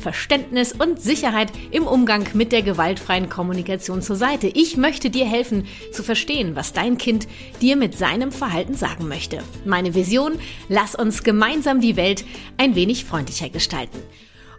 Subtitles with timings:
[0.00, 4.48] Verständnis und Sicherheit im Umgang mit der gewaltfreien Kommunikation zur Seite.
[4.48, 7.28] Ich möchte dir helfen zu verstehen, was dein Kind
[7.60, 9.42] dir mit seinem Verhalten sagen möchte.
[9.64, 10.32] Meine Vision,
[10.68, 12.24] lass uns gemeinsam die Welt
[12.56, 13.98] ein wenig freundlicher gestalten.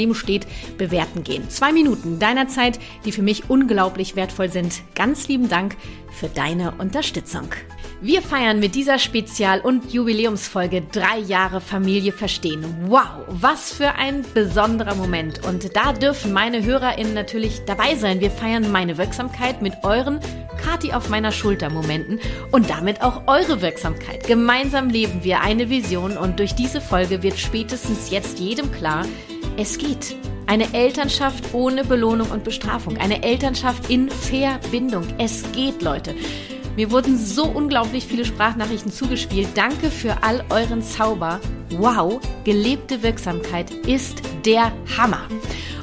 [0.00, 0.46] daneben steht,
[0.78, 1.50] bewerten gehen.
[1.50, 4.82] Zwei Minuten deiner Zeit, die für mich unglaublich wertvoll sind.
[4.94, 5.76] Ganz lieben Dank
[6.10, 7.48] für deine Unterstützung.
[8.02, 12.64] Wir feiern mit dieser Spezial- und Jubiläumsfolge drei Jahre Familie verstehen.
[12.86, 15.44] Wow, was für ein besonderer Moment.
[15.46, 18.20] Und da dürfen meine HörerInnen natürlich dabei sein.
[18.20, 20.18] Wir feiern meine Wirksamkeit mit euren
[20.64, 22.20] Kati auf meiner Schulter Momenten
[22.52, 24.26] und damit auch eure Wirksamkeit.
[24.26, 29.04] Gemeinsam leben wir eine Vision und durch diese Folge wird spätestens jetzt jedem klar,
[29.60, 30.16] es geht.
[30.46, 32.96] Eine Elternschaft ohne Belohnung und Bestrafung.
[32.96, 35.06] Eine Elternschaft in Verbindung.
[35.18, 36.14] Es geht, Leute.
[36.76, 39.48] Mir wurden so unglaublich viele Sprachnachrichten zugespielt.
[39.54, 41.40] Danke für all euren Zauber.
[41.72, 45.28] Wow, gelebte Wirksamkeit ist der Hammer.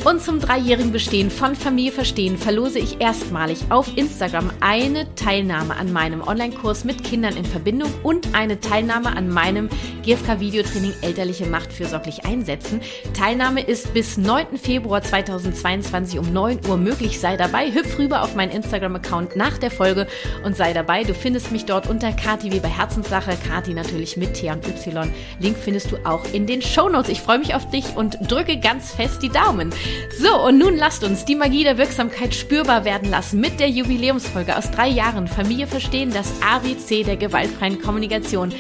[0.04, 5.92] Und zum dreijährigen Bestehen von Familie Verstehen verlose ich erstmalig auf Instagram eine Teilnahme an
[5.92, 9.70] meinem Online-Kurs mit Kindern in Verbindung und eine Teilnahme an meinem
[10.04, 12.82] GFK-Videotraining Elterliche Macht fürsorglich einsetzen.
[13.14, 14.58] Teilnahme ist bis 9.
[14.58, 17.20] Februar 2022 um 9 Uhr möglich.
[17.20, 20.08] Sei dabei, hüpf rüber auf meinen Instagram-Account nach der Folge
[20.46, 21.04] und sei dabei.
[21.04, 23.38] Du findest mich dort unter Kati wie bei Herzenssache.
[23.48, 25.12] Kati natürlich mit T und Y.
[25.40, 27.10] Link findest du auch in den Show Notes.
[27.10, 29.74] Ich freue mich auf dich und drücke ganz fest die Daumen.
[30.20, 34.58] So, und nun lasst uns die Magie der Wirksamkeit spürbar werden lassen mit der Jubiläumsfolge
[34.58, 38.52] aus drei Jahren Familie verstehen, das ABC der gewaltfreien Kommunikation.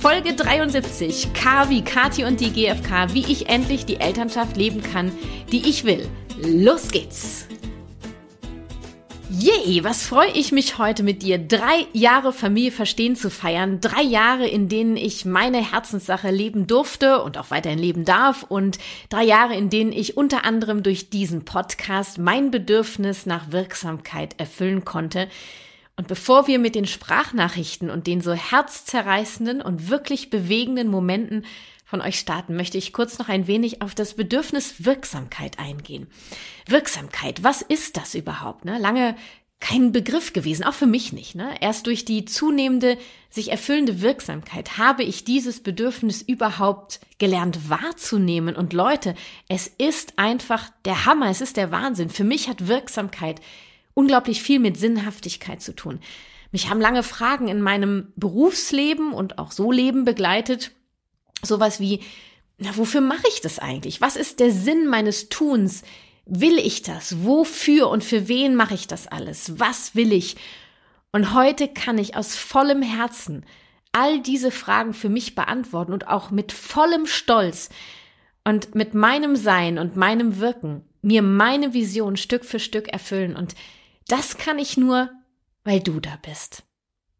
[0.00, 5.10] Folge 73, K wie Kati und die GfK, wie ich endlich die Elternschaft leben kann,
[5.52, 6.06] die ich will.
[6.42, 7.46] Los geht's!
[9.28, 13.80] Yay, was freue ich mich heute mit dir, drei Jahre Familie verstehen zu feiern.
[13.80, 18.44] Drei Jahre, in denen ich meine Herzenssache leben durfte und auch weiterhin leben darf.
[18.44, 18.78] Und
[19.08, 24.84] drei Jahre, in denen ich unter anderem durch diesen Podcast mein Bedürfnis nach Wirksamkeit erfüllen
[24.84, 25.26] konnte.
[25.96, 31.44] Und bevor wir mit den Sprachnachrichten und den so herzzerreißenden und wirklich bewegenden Momenten
[31.86, 36.08] von euch starten, möchte ich kurz noch ein wenig auf das Bedürfnis Wirksamkeit eingehen.
[36.66, 38.64] Wirksamkeit, was ist das überhaupt?
[38.64, 38.76] Ne?
[38.78, 39.14] Lange
[39.60, 41.36] kein Begriff gewesen, auch für mich nicht.
[41.36, 41.54] Ne?
[41.60, 42.98] Erst durch die zunehmende,
[43.30, 48.56] sich erfüllende Wirksamkeit habe ich dieses Bedürfnis überhaupt gelernt wahrzunehmen.
[48.56, 49.14] Und Leute,
[49.48, 52.10] es ist einfach der Hammer, es ist der Wahnsinn.
[52.10, 53.40] Für mich hat Wirksamkeit
[53.94, 56.00] unglaublich viel mit Sinnhaftigkeit zu tun.
[56.52, 60.72] Mich haben lange Fragen in meinem Berufsleben und auch so Leben begleitet,
[61.42, 62.00] sowas wie,
[62.58, 64.00] na, wofür mache ich das eigentlich?
[64.00, 65.82] Was ist der Sinn meines Tuns?
[66.24, 67.24] Will ich das?
[67.24, 69.58] Wofür und für wen mache ich das alles?
[69.58, 70.36] Was will ich?
[71.12, 73.44] Und heute kann ich aus vollem Herzen
[73.92, 77.70] all diese Fragen für mich beantworten und auch mit vollem Stolz
[78.44, 83.36] und mit meinem Sein und meinem Wirken mir meine Vision Stück für Stück erfüllen.
[83.36, 83.54] Und
[84.08, 85.10] das kann ich nur,
[85.64, 86.65] weil du da bist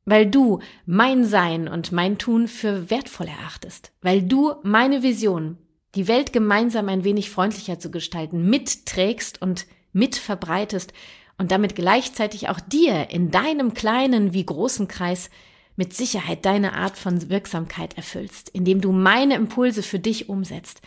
[0.06, 5.58] weil du mein Sein und mein Tun für wertvoll erachtest, weil du meine Vision,
[5.94, 10.92] die Welt gemeinsam ein wenig freundlicher zu gestalten, mitträgst und mitverbreitest
[11.38, 15.28] und damit gleichzeitig auch dir in deinem kleinen wie großen Kreis
[15.74, 20.80] mit Sicherheit deine Art von Wirksamkeit erfüllst, indem du meine Impulse für dich umsetzt.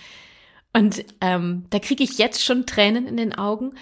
[0.74, 3.74] Und ähm, da kriege ich jetzt schon Tränen in den Augen,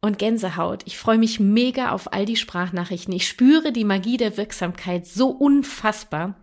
[0.00, 0.82] und Gänsehaut.
[0.86, 3.14] Ich freue mich mega auf all die Sprachnachrichten.
[3.14, 6.34] Ich spüre die Magie der Wirksamkeit so unfassbar.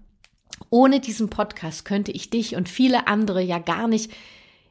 [0.69, 4.11] Ohne diesen Podcast könnte ich dich und viele andere ja gar nicht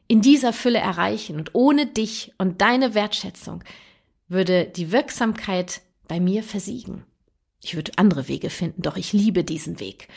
[0.07, 1.37] in dieser Fülle erreichen.
[1.37, 3.63] Und ohne dich und deine Wertschätzung
[4.27, 7.03] würde die Wirksamkeit bei mir versiegen.
[7.61, 10.09] Ich würde andere Wege finden, doch ich liebe diesen Weg.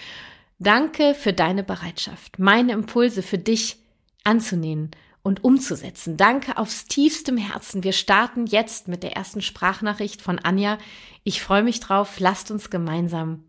[0.59, 3.77] Danke für deine Bereitschaft, meine Impulse für dich
[4.25, 4.91] anzunehmen
[5.27, 6.17] und umzusetzen.
[6.17, 7.83] Danke aufs tiefstem Herzen.
[7.83, 10.79] Wir starten jetzt mit der ersten Sprachnachricht von Anja.
[11.25, 12.21] Ich freue mich drauf.
[12.21, 13.43] Lasst uns gemeinsam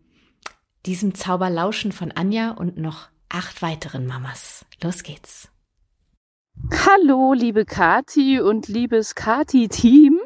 [0.86, 4.66] diesem Zauber lauschen von Anja und noch acht weiteren Mamas.
[4.82, 5.50] Los geht's.
[6.72, 10.18] Hallo, liebe Kati und liebes Kati-Team.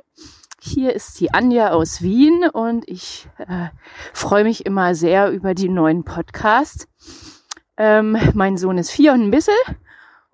[0.58, 3.68] Hier ist die Anja aus Wien und ich äh,
[4.14, 6.88] freue mich immer sehr über die neuen Podcasts.
[7.76, 9.54] Ähm, mein Sohn ist vier und ein bisschen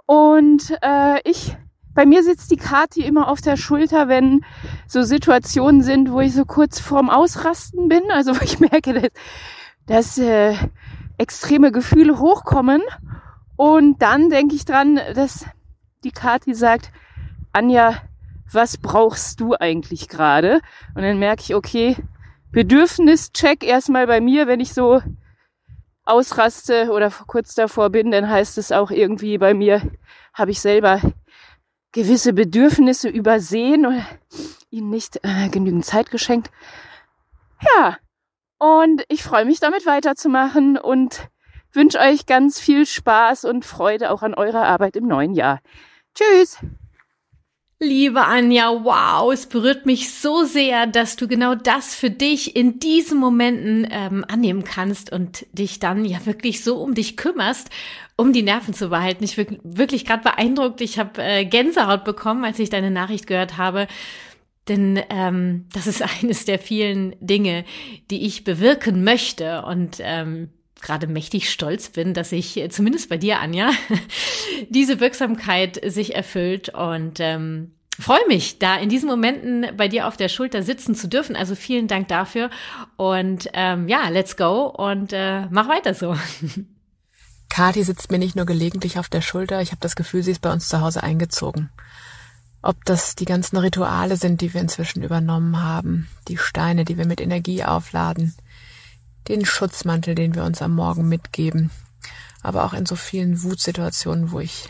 [0.08, 1.54] und äh, ich,
[1.92, 4.42] bei mir sitzt die Kati immer auf der Schulter, wenn
[4.86, 9.10] so Situationen sind, wo ich so kurz vorm Ausrasten bin, also wo ich merke, dass,
[9.84, 10.54] dass äh,
[11.18, 12.80] extreme Gefühle hochkommen.
[13.56, 15.44] Und dann denke ich dran, dass
[16.04, 16.90] die Kati sagt,
[17.52, 17.96] Anja,
[18.50, 20.62] was brauchst du eigentlich gerade?
[20.94, 21.96] Und dann merke ich, okay,
[22.50, 25.02] Bedürfnischeck erstmal bei mir, wenn ich so
[26.08, 29.82] ausraste oder kurz davor bin, dann heißt es auch irgendwie bei mir,
[30.32, 31.00] habe ich selber
[31.92, 34.06] gewisse Bedürfnisse übersehen oder
[34.70, 36.50] ihnen nicht äh, genügend Zeit geschenkt.
[37.60, 37.98] Ja,
[38.58, 41.28] und ich freue mich damit weiterzumachen und
[41.72, 45.60] wünsche euch ganz viel Spaß und Freude auch an eurer Arbeit im neuen Jahr.
[46.14, 46.58] Tschüss!
[47.80, 52.80] Liebe Anja, wow, es berührt mich so sehr, dass du genau das für dich in
[52.80, 57.70] diesen Momenten ähm, annehmen kannst und dich dann ja wirklich so um dich kümmerst,
[58.16, 59.22] um die Nerven zu behalten.
[59.22, 60.80] Ich bin wirklich gerade beeindruckt.
[60.80, 63.86] Ich habe äh, Gänsehaut bekommen, als ich deine Nachricht gehört habe.
[64.66, 67.64] Denn ähm, das ist eines der vielen Dinge,
[68.10, 69.62] die ich bewirken möchte.
[69.62, 73.70] Und ähm, gerade mächtig stolz bin, dass ich äh, zumindest bei dir, Anja,
[74.68, 80.16] diese Wirksamkeit sich erfüllt und ähm, freue mich, da in diesen Momenten bei dir auf
[80.16, 81.36] der Schulter sitzen zu dürfen.
[81.36, 82.50] Also vielen Dank dafür
[82.96, 86.16] und ähm, ja, let's go und äh, mach weiter so.
[87.48, 90.42] Kathi sitzt mir nicht nur gelegentlich auf der Schulter, ich habe das Gefühl, sie ist
[90.42, 91.70] bei uns zu Hause eingezogen.
[92.60, 97.06] Ob das die ganzen Rituale sind, die wir inzwischen übernommen haben, die Steine, die wir
[97.06, 98.34] mit Energie aufladen,
[99.28, 101.70] den Schutzmantel, den wir uns am Morgen mitgeben,
[102.42, 104.68] aber auch in so vielen Wutsituationen, wo ich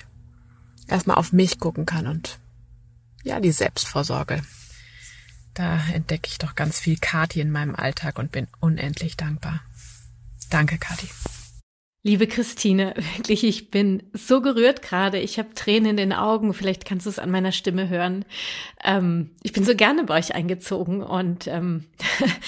[0.87, 2.39] erstmal auf mich gucken kann und
[3.23, 4.43] ja, die Selbstvorsorge.
[5.55, 9.61] Da entdecke ich doch ganz viel Kati in meinem Alltag und bin unendlich dankbar.
[10.51, 11.09] Danke, Kati.
[12.03, 15.19] Liebe Christine, wirklich, ich bin so gerührt gerade.
[15.19, 16.55] Ich habe Tränen in den Augen.
[16.55, 18.25] Vielleicht kannst du es an meiner Stimme hören.
[18.85, 21.85] Ähm, ich bin so gerne bei euch eingezogen und ähm,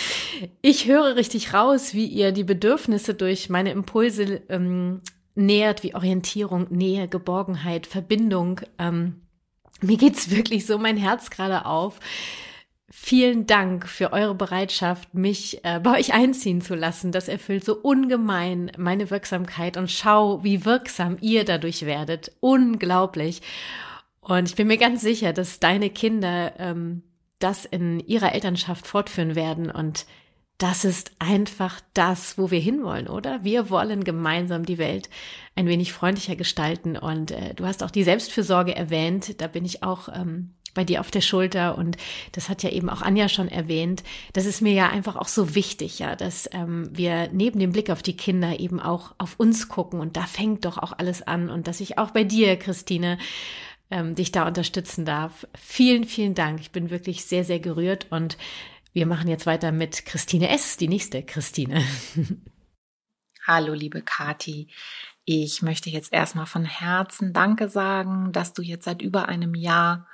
[0.62, 5.00] ich höre richtig raus, wie ihr die Bedürfnisse durch meine Impulse ähm,
[5.35, 8.61] nähert, wie Orientierung, Nähe, Geborgenheit, Verbindung.
[8.79, 9.23] Ähm,
[9.81, 11.99] mir geht's wirklich so mein Herz gerade auf
[12.92, 17.12] Vielen Dank für eure Bereitschaft, mich äh, bei euch einziehen zu lassen.
[17.12, 22.32] Das erfüllt so ungemein meine Wirksamkeit und schau, wie wirksam ihr dadurch werdet.
[22.40, 23.42] Unglaublich.
[24.20, 27.02] Und ich bin mir ganz sicher, dass deine Kinder ähm,
[27.38, 29.70] das in ihrer Elternschaft fortführen werden.
[29.70, 30.04] Und
[30.58, 33.44] das ist einfach das, wo wir hinwollen, oder?
[33.44, 35.08] Wir wollen gemeinsam die Welt
[35.54, 36.96] ein wenig freundlicher gestalten.
[36.96, 39.40] Und äh, du hast auch die Selbstfürsorge erwähnt.
[39.40, 41.96] Da bin ich auch ähm, bei dir auf der Schulter und
[42.32, 44.02] das hat ja eben auch Anja schon erwähnt.
[44.32, 47.90] Das ist mir ja einfach auch so wichtig, ja, dass ähm, wir neben dem Blick
[47.90, 51.50] auf die Kinder eben auch auf uns gucken und da fängt doch auch alles an
[51.50, 53.18] und dass ich auch bei dir, Christine,
[53.90, 55.47] ähm, dich da unterstützen darf.
[55.59, 56.61] Vielen, vielen Dank.
[56.61, 58.38] Ich bin wirklich sehr, sehr gerührt und
[58.92, 61.85] wir machen jetzt weiter mit Christine S., die nächste Christine.
[63.47, 64.68] Hallo, liebe Kati.
[65.25, 70.09] Ich möchte jetzt erstmal von Herzen Danke sagen, dass du jetzt seit über einem Jahr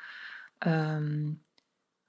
[0.67, 1.41] ähm,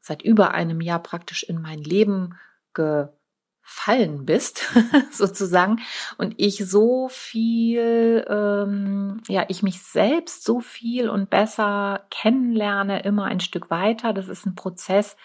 [0.01, 2.37] seit über einem Jahr praktisch in mein Leben
[2.73, 4.73] gefallen bist,
[5.11, 5.79] sozusagen,
[6.17, 13.25] und ich so viel, ähm, ja, ich mich selbst so viel und besser kennenlerne, immer
[13.25, 14.11] ein Stück weiter.
[14.11, 15.15] Das ist ein Prozess,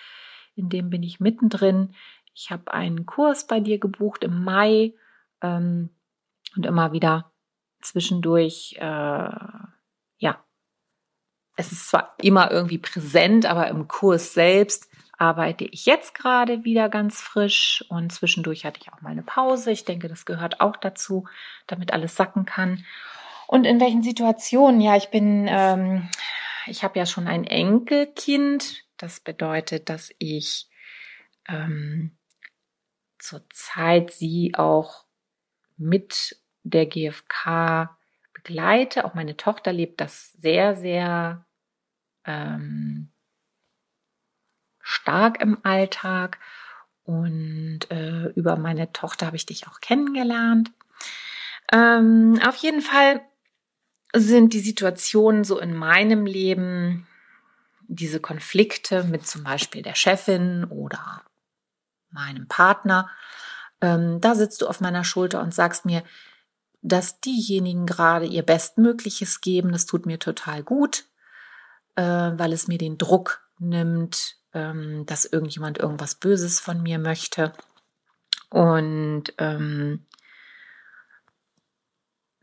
[0.54, 1.94] in dem bin ich mittendrin.
[2.34, 4.94] Ich habe einen Kurs bei dir gebucht im Mai
[5.40, 5.90] ähm,
[6.54, 7.32] und immer wieder
[7.80, 9.30] zwischendurch, äh,
[10.18, 10.44] ja,
[11.56, 16.88] es ist zwar immer irgendwie präsent, aber im Kurs selbst arbeite ich jetzt gerade wieder
[16.88, 19.70] ganz frisch und zwischendurch hatte ich auch mal eine Pause.
[19.70, 21.28] Ich denke, das gehört auch dazu,
[21.66, 22.84] damit alles sacken kann.
[23.46, 24.80] Und in welchen Situationen?
[24.80, 26.08] Ja, ich bin, ähm,
[26.66, 28.84] ich habe ja schon ein Enkelkind.
[28.96, 30.68] Das bedeutet, dass ich
[31.48, 32.16] ähm,
[33.18, 35.04] zurzeit sie auch
[35.76, 37.96] mit der GfK
[38.42, 39.04] begleite.
[39.04, 41.44] Auch meine Tochter lebt das sehr, sehr
[42.24, 43.10] ähm,
[44.80, 46.38] stark im Alltag.
[47.04, 50.70] Und äh, über meine Tochter habe ich dich auch kennengelernt.
[51.72, 53.20] Ähm, auf jeden Fall
[54.14, 57.06] sind die Situationen so in meinem Leben,
[57.88, 61.22] diese Konflikte mit zum Beispiel der Chefin oder
[62.10, 63.10] meinem Partner,
[63.80, 66.02] ähm, da sitzt du auf meiner Schulter und sagst mir,
[66.82, 69.72] dass diejenigen gerade ihr Bestmögliches geben.
[69.72, 71.04] Das tut mir total gut,
[71.94, 77.52] äh, weil es mir den Druck nimmt, ähm, dass irgendjemand irgendwas Böses von mir möchte.
[78.50, 80.06] Und ähm,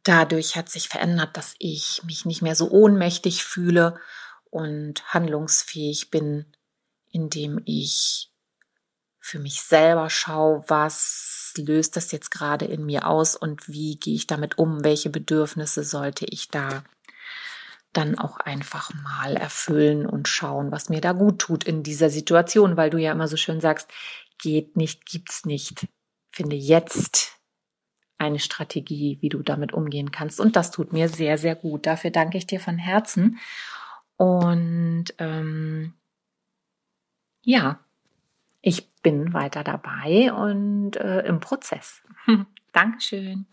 [0.04, 4.00] dadurch hat sich verändert, dass ich mich nicht mehr so ohnmächtig fühle
[4.50, 6.46] und handlungsfähig bin,
[7.12, 8.29] indem ich
[9.30, 14.16] für mich selber schaue, was löst das jetzt gerade in mir aus und wie gehe
[14.16, 16.84] ich damit um, welche Bedürfnisse sollte ich da
[17.94, 22.78] dann auch einfach mal erfüllen und schauen, was mir da gut tut in dieser Situation,
[22.78, 23.90] weil du ja immer so schön sagst,
[24.38, 25.88] geht nicht, gibt's nicht.
[26.32, 27.40] Finde jetzt
[28.18, 30.40] eine Strategie, wie du damit umgehen kannst.
[30.40, 31.86] Und das tut mir sehr, sehr gut.
[31.88, 33.40] Dafür danke ich dir von Herzen.
[34.18, 35.94] Und ähm,
[37.42, 37.80] ja,
[38.62, 42.04] ich bin weiter dabei und äh, im Prozess.
[42.74, 43.46] Dankeschön.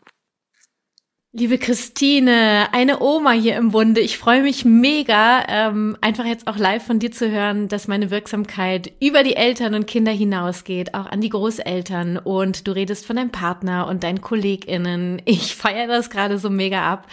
[1.38, 4.00] Liebe Christine, eine Oma hier im Bunde.
[4.00, 8.10] Ich freue mich mega, ähm, einfach jetzt auch live von dir zu hören, dass meine
[8.10, 12.16] Wirksamkeit über die Eltern und Kinder hinausgeht, auch an die Großeltern.
[12.16, 15.20] Und du redest von deinem Partner und deinen KollegInnen.
[15.26, 17.06] Ich feiere das gerade so mega ab.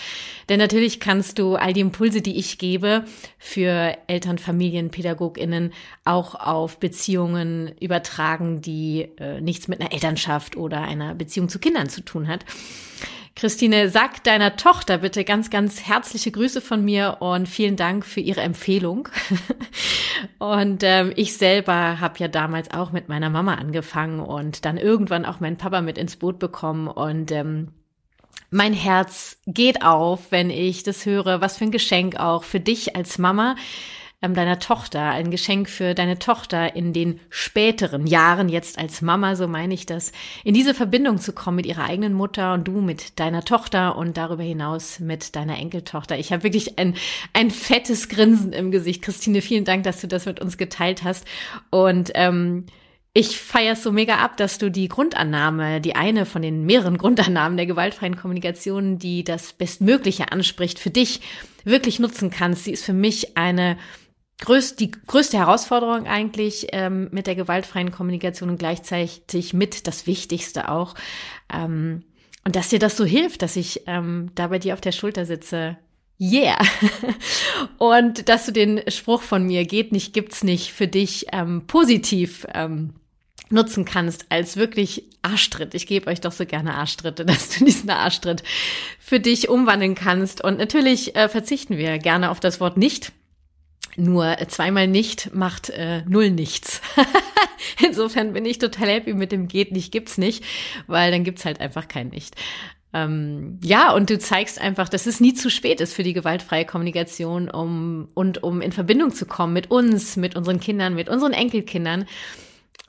[0.48, 3.04] Denn natürlich kannst du all die Impulse, die ich gebe,
[3.38, 5.74] für Eltern, Familien, PädagogInnen
[6.06, 11.90] auch auf Beziehungen übertragen, die äh, nichts mit einer Elternschaft oder einer Beziehung zu Kindern
[11.90, 12.46] zu tun hat.
[13.36, 18.20] Christine, sag deiner Tochter bitte ganz, ganz herzliche Grüße von mir und vielen Dank für
[18.20, 19.10] ihre Empfehlung.
[20.38, 25.26] und ähm, ich selber habe ja damals auch mit meiner Mama angefangen und dann irgendwann
[25.26, 27.70] auch meinen Papa mit ins Boot bekommen und ähm,
[28.52, 32.96] mein Herz geht auf, wenn ich das höre, was für ein Geschenk auch für dich
[32.96, 33.56] als Mama
[34.24, 39.36] ähm, deiner Tochter, ein Geschenk für deine Tochter in den späteren Jahren, jetzt als Mama,
[39.36, 40.12] so meine ich das,
[40.44, 44.18] in diese Verbindung zu kommen mit ihrer eigenen Mutter und du mit deiner Tochter und
[44.18, 46.18] darüber hinaus mit deiner Enkeltochter.
[46.18, 46.96] Ich habe wirklich ein,
[47.34, 49.04] ein fettes Grinsen im Gesicht.
[49.04, 51.28] Christine, vielen Dank, dass du das mit uns geteilt hast.
[51.70, 52.66] Und ähm,
[53.16, 56.98] ich feiere es so mega ab, dass du die Grundannahme, die eine von den mehreren
[56.98, 61.22] Grundannahmen der gewaltfreien Kommunikation, die das Bestmögliche anspricht, für dich
[61.64, 62.64] wirklich nutzen kannst.
[62.64, 63.78] Sie ist für mich eine
[64.40, 70.70] größt, die größte Herausforderung eigentlich ähm, mit der gewaltfreien Kommunikation und gleichzeitig mit das Wichtigste
[70.70, 70.96] auch.
[71.54, 72.04] Ähm,
[72.46, 75.26] und dass dir das so hilft, dass ich ähm, da bei dir auf der Schulter
[75.26, 75.78] sitze.
[76.20, 76.60] Yeah!
[77.78, 82.46] und dass du den Spruch von mir, geht nicht, gibt's nicht, für dich ähm, positiv
[82.54, 82.96] ähm,
[83.50, 85.74] nutzen kannst als wirklich Arschtritt.
[85.74, 88.44] Ich gebe euch doch so gerne Arschtritte, dass du diesen Arschtritt
[89.00, 90.44] für dich umwandeln kannst.
[90.44, 93.14] Und natürlich äh, verzichten wir gerne auf das Wort nicht
[93.96, 96.82] nur zweimal nicht macht äh, null nichts.
[97.86, 100.44] Insofern bin ich total happy mit dem geht nicht, gibt's nicht,
[100.88, 102.36] weil dann gibt's halt einfach kein nicht.
[102.94, 106.66] Ähm, ja, und du zeigst einfach, dass es nie zu spät ist für die gewaltfreie
[106.66, 111.34] Kommunikation, um und um in Verbindung zu kommen mit uns, mit unseren Kindern, mit unseren
[111.34, 112.06] Enkelkindern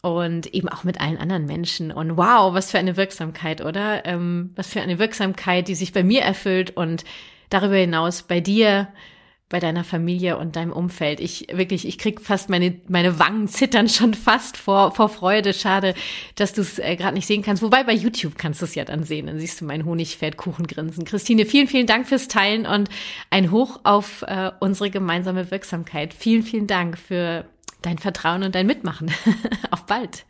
[0.02, 1.90] und eben auch mit allen anderen Menschen.
[1.90, 4.04] Und wow, was für eine Wirksamkeit, oder?
[4.04, 7.04] Ähm, was für eine Wirksamkeit, die sich bei mir erfüllt und
[7.48, 8.88] darüber hinaus bei dir,
[9.54, 11.20] bei deiner Familie und deinem Umfeld.
[11.20, 15.54] Ich wirklich, ich krieg fast meine meine Wangen zittern schon fast vor vor Freude.
[15.54, 15.94] Schade,
[16.34, 17.62] dass du es äh, gerade nicht sehen kannst.
[17.62, 19.28] Wobei bei YouTube kannst du es ja dann sehen.
[19.28, 21.04] Dann siehst du mein Honigfettkuchen grinsen.
[21.04, 22.88] Christine, vielen vielen Dank fürs Teilen und
[23.30, 26.14] ein Hoch auf äh, unsere gemeinsame Wirksamkeit.
[26.14, 27.44] Vielen vielen Dank für
[27.80, 29.08] dein Vertrauen und dein Mitmachen.
[29.70, 30.26] auf bald.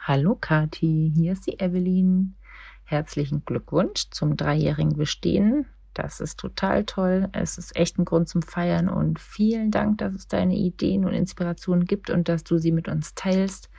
[0.00, 2.34] Hallo Kati, hier ist die Evelyn.
[2.84, 7.28] Herzlichen Glückwunsch zum dreijährigen Bestehen das ist total toll.
[7.32, 11.14] Es ist echt ein Grund zum Feiern und vielen Dank, dass es deine Ideen und
[11.14, 13.70] Inspirationen gibt und dass du sie mit uns teilst.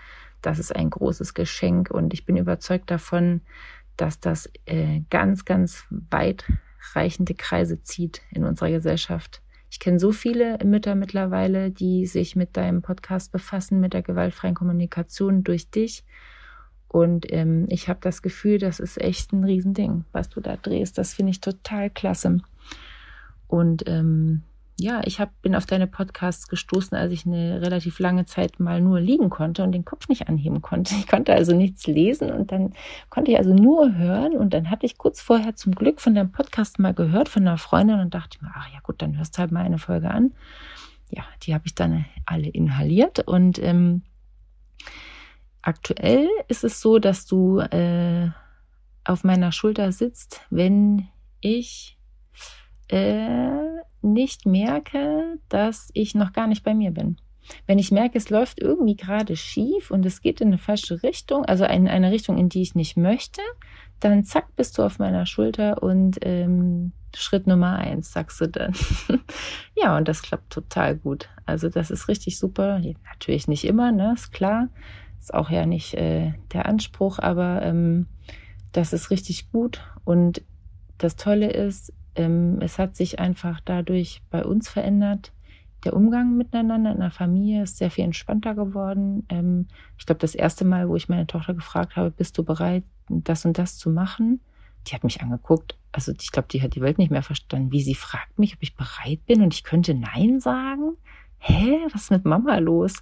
[0.41, 3.41] Das ist ein großes Geschenk und ich bin überzeugt davon,
[3.97, 9.43] dass das äh, ganz, ganz weitreichende Kreise zieht in unserer Gesellschaft.
[9.69, 14.55] Ich kenne so viele Mütter mittlerweile, die sich mit deinem Podcast befassen, mit der gewaltfreien
[14.55, 16.03] Kommunikation durch dich.
[16.87, 20.97] Und ähm, ich habe das Gefühl, das ist echt ein Riesending, was du da drehst.
[20.97, 22.39] Das finde ich total klasse.
[23.47, 24.43] Und ähm,
[24.79, 28.79] ja, ich hab, bin auf deine Podcasts gestoßen, als ich eine relativ lange Zeit mal
[28.79, 30.93] nur liegen konnte und den Kopf nicht anheben konnte.
[30.93, 32.73] Ich konnte also nichts lesen und dann
[33.09, 34.37] konnte ich also nur hören.
[34.37, 37.57] Und dann hatte ich kurz vorher zum Glück von deinem Podcast mal gehört von einer
[37.57, 40.33] Freundin und dachte mir, ach ja gut, dann hörst du halt mal eine Folge an.
[41.09, 44.03] Ja, die habe ich dann alle inhaliert und ähm,
[45.67, 48.29] Aktuell ist es so, dass du äh,
[49.03, 51.09] auf meiner Schulter sitzt, wenn
[51.41, 51.97] ich
[52.87, 53.49] äh,
[54.01, 57.17] nicht merke, dass ich noch gar nicht bei mir bin.
[57.65, 61.43] Wenn ich merke, es läuft irgendwie gerade schief und es geht in eine falsche Richtung,
[61.43, 63.41] also in eine Richtung, in die ich nicht möchte,
[63.99, 68.73] dann zack, bist du auf meiner Schulter und ähm, Schritt Nummer eins, sagst du dann.
[69.75, 71.27] ja, und das klappt total gut.
[71.45, 72.79] Also das ist richtig super.
[73.09, 74.69] Natürlich nicht immer, ne, ist klar.
[75.19, 78.07] Ist auch ja nicht äh, der Anspruch, aber ähm,
[78.71, 79.81] das ist richtig gut.
[80.05, 80.41] Und
[80.97, 85.31] das Tolle ist, ähm, es hat sich einfach dadurch bei uns verändert.
[85.83, 89.25] Der Umgang miteinander in der Familie ist sehr viel entspannter geworden.
[89.29, 92.83] Ähm, ich glaube, das erste Mal, wo ich meine Tochter gefragt habe, bist du bereit,
[93.09, 94.41] das und das zu machen?
[94.87, 95.77] Die hat mich angeguckt.
[95.91, 98.63] Also ich glaube, die hat die Welt nicht mehr verstanden, wie sie fragt mich, ob
[98.63, 100.97] ich bereit bin und ich könnte Nein sagen.
[101.39, 103.01] Hä, was ist mit Mama los?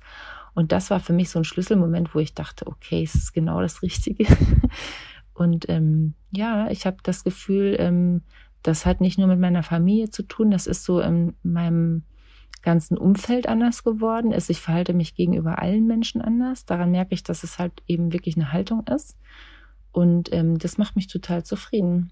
[0.56, 3.62] Und das war für mich so ein Schlüsselmoment, wo ich dachte, okay, es ist genau
[3.62, 4.26] das Richtige.
[5.34, 8.22] Und ähm, ja, ich habe das Gefühl, ähm,
[8.64, 12.04] das hat nicht nur mit meiner Familie zu tun, das ist so in meinem
[12.64, 14.50] ganzen Umfeld anders geworden ist.
[14.50, 16.66] Ich verhalte mich gegenüber allen Menschen anders.
[16.66, 19.18] Daran merke ich, dass es halt eben wirklich eine Haltung ist.
[19.92, 22.12] Und ähm, das macht mich total zufrieden.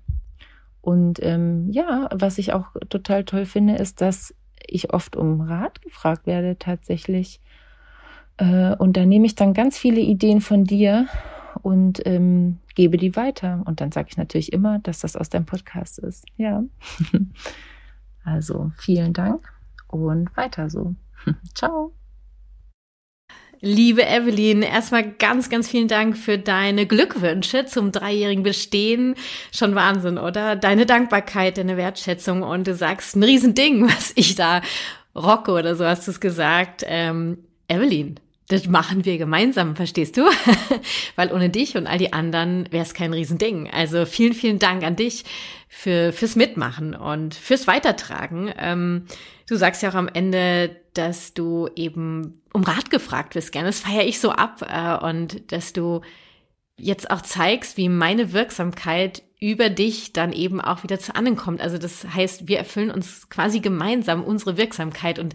[0.79, 4.35] Und ähm, ja, was ich auch total toll finde, ist, dass
[4.67, 7.41] ich oft um Rat gefragt werde tatsächlich.
[8.38, 11.08] Äh, und da nehme ich dann ganz viele Ideen von dir
[11.62, 13.62] und ähm, gebe die weiter.
[13.66, 16.25] Und dann sage ich natürlich immer, dass das aus deinem Podcast ist.
[16.38, 16.63] Ja.
[18.24, 19.52] also vielen Dank
[19.88, 20.96] und weiter so.
[21.54, 21.94] Ciao.
[23.66, 29.16] Liebe Evelyn, erstmal ganz, ganz vielen Dank für deine Glückwünsche zum dreijährigen Bestehen.
[29.54, 30.58] Schon Wahnsinn, oder?
[30.58, 34.62] Deine Dankbarkeit, deine Wertschätzung und du sagst ein Riesending, was ich da
[35.16, 36.84] rocke oder so hast du es gesagt.
[36.86, 37.38] Ähm,
[37.74, 40.22] Evelyn, das machen wir gemeinsam, verstehst du?
[41.15, 43.70] Weil ohne dich und all die anderen wäre es kein Riesending.
[43.70, 45.24] Also vielen, vielen Dank an dich
[45.70, 48.53] für, fürs Mitmachen und fürs Weitertragen.
[48.58, 49.06] Ähm,
[49.50, 53.69] du sagst ja auch am Ende, dass du eben um Rat gefragt wirst gerne.
[53.69, 56.02] Das feiere ich so ab äh, und dass du
[56.78, 61.62] jetzt auch zeigst, wie meine Wirksamkeit über dich dann eben auch wieder zu anderen kommt.
[61.62, 65.34] Also das heißt, wir erfüllen uns quasi gemeinsam unsere Wirksamkeit und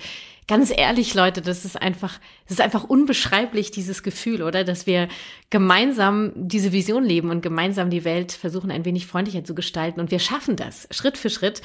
[0.49, 4.65] ganz ehrlich, Leute, das ist einfach, das ist einfach unbeschreiblich, dieses Gefühl, oder?
[4.65, 5.09] Dass wir
[5.51, 10.01] gemeinsam diese Vision leben und gemeinsam die Welt versuchen, ein wenig freundlicher zu gestalten.
[10.01, 11.63] Und wir schaffen das, Schritt für Schritt.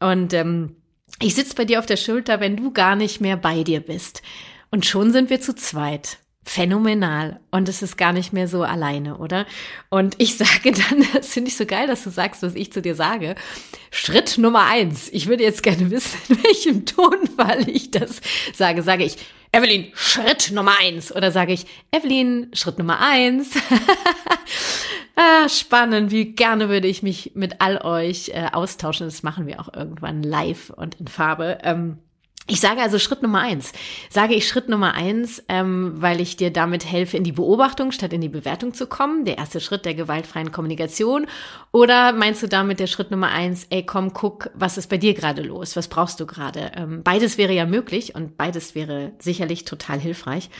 [0.00, 0.76] Und ähm,
[1.20, 4.22] ich sitze bei dir auf der Schulter, wenn du gar nicht mehr bei dir bist.
[4.70, 9.18] Und schon sind wir zu zweit phänomenal und es ist gar nicht mehr so alleine,
[9.18, 9.46] oder?
[9.90, 12.82] Und ich sage dann, das finde ich so geil, dass du sagst, was ich zu
[12.82, 13.34] dir sage.
[13.90, 15.08] Schritt Nummer eins.
[15.12, 18.20] Ich würde jetzt gerne wissen, in welchem Tonfall ich das
[18.54, 18.82] sage.
[18.82, 19.16] Sage ich,
[19.52, 21.14] Evelyn, Schritt Nummer eins.
[21.14, 23.54] Oder sage ich, Evelyn, Schritt Nummer eins.
[25.16, 26.10] ah, spannend.
[26.10, 29.06] Wie gerne würde ich mich mit all euch äh, austauschen.
[29.06, 31.58] Das machen wir auch irgendwann live und in Farbe.
[31.62, 31.98] Ähm,
[32.48, 33.72] ich sage also Schritt Nummer eins.
[34.10, 38.12] Sage ich Schritt Nummer eins, ähm, weil ich dir damit helfe, in die Beobachtung statt
[38.12, 39.24] in die Bewertung zu kommen.
[39.24, 41.26] Der erste Schritt der gewaltfreien Kommunikation.
[41.70, 45.14] Oder meinst du damit der Schritt Nummer eins, ey komm, guck, was ist bei dir
[45.14, 45.76] gerade los?
[45.76, 46.72] Was brauchst du gerade?
[46.74, 50.50] Ähm, beides wäre ja möglich und beides wäre sicherlich total hilfreich.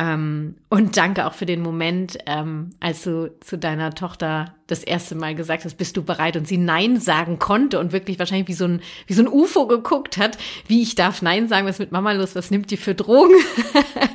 [0.00, 5.14] Ähm, und danke auch für den Moment, ähm, als du zu deiner Tochter das erste
[5.14, 8.54] Mal gesagt hast, bist du bereit und sie Nein sagen konnte und wirklich wahrscheinlich wie
[8.54, 11.80] so ein, wie so ein UFO geguckt hat, wie ich darf Nein sagen, was ist
[11.80, 13.34] mit Mama los, was nimmt die für Drogen?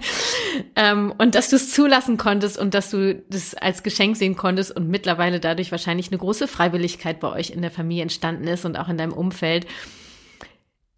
[0.76, 4.76] ähm, und dass du es zulassen konntest und dass du das als Geschenk sehen konntest
[4.76, 8.80] und mittlerweile dadurch wahrscheinlich eine große Freiwilligkeit bei euch in der Familie entstanden ist und
[8.80, 9.68] auch in deinem Umfeld.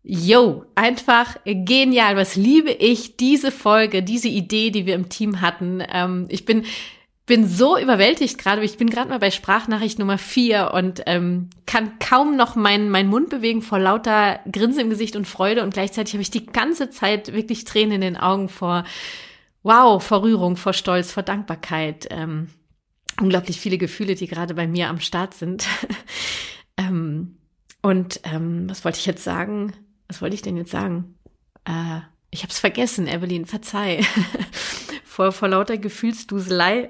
[0.09, 2.15] Yo, einfach genial.
[2.15, 5.83] Was liebe ich diese Folge, diese Idee, die wir im Team hatten.
[5.91, 6.63] Ähm, ich bin
[7.25, 8.63] bin so überwältigt gerade.
[8.63, 13.09] Ich bin gerade mal bei Sprachnachricht Nummer vier und ähm, kann kaum noch meinen mein
[13.09, 16.89] Mund bewegen vor lauter Grinsen im Gesicht und Freude und gleichzeitig habe ich die ganze
[16.89, 18.85] Zeit wirklich Tränen in den Augen vor
[19.61, 22.07] Wow, vor Rührung, vor Stolz, vor Dankbarkeit.
[22.11, 22.47] Ähm,
[23.19, 25.67] unglaublich viele Gefühle, die gerade bei mir am Start sind.
[26.77, 27.39] ähm,
[27.81, 29.73] und ähm, was wollte ich jetzt sagen?
[30.07, 31.15] Was wollte ich denn jetzt sagen?
[31.65, 34.01] Äh, ich hab's vergessen, Evelyn, verzeih.
[35.03, 36.89] vor, vor lauter Gefühlsduselei,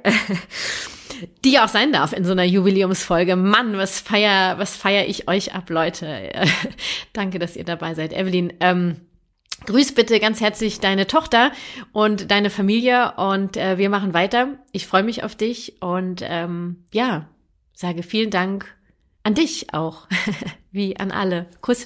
[1.46, 3.36] die auch sein darf in so einer Jubiläumsfolge.
[3.36, 6.32] Mann, was feier, was feier ich euch ab, Leute.
[7.14, 8.14] Danke, dass ihr dabei seid.
[8.14, 8.98] Evelyn, ähm,
[9.66, 11.52] Grüß bitte ganz herzlich deine Tochter
[11.92, 14.50] und deine Familie und äh, wir machen weiter.
[14.72, 17.28] Ich freue mich auf dich und ähm, ja,
[17.74, 18.76] sage vielen Dank
[19.24, 20.08] an dich auch,
[20.72, 21.48] wie an alle.
[21.62, 21.86] Kuss.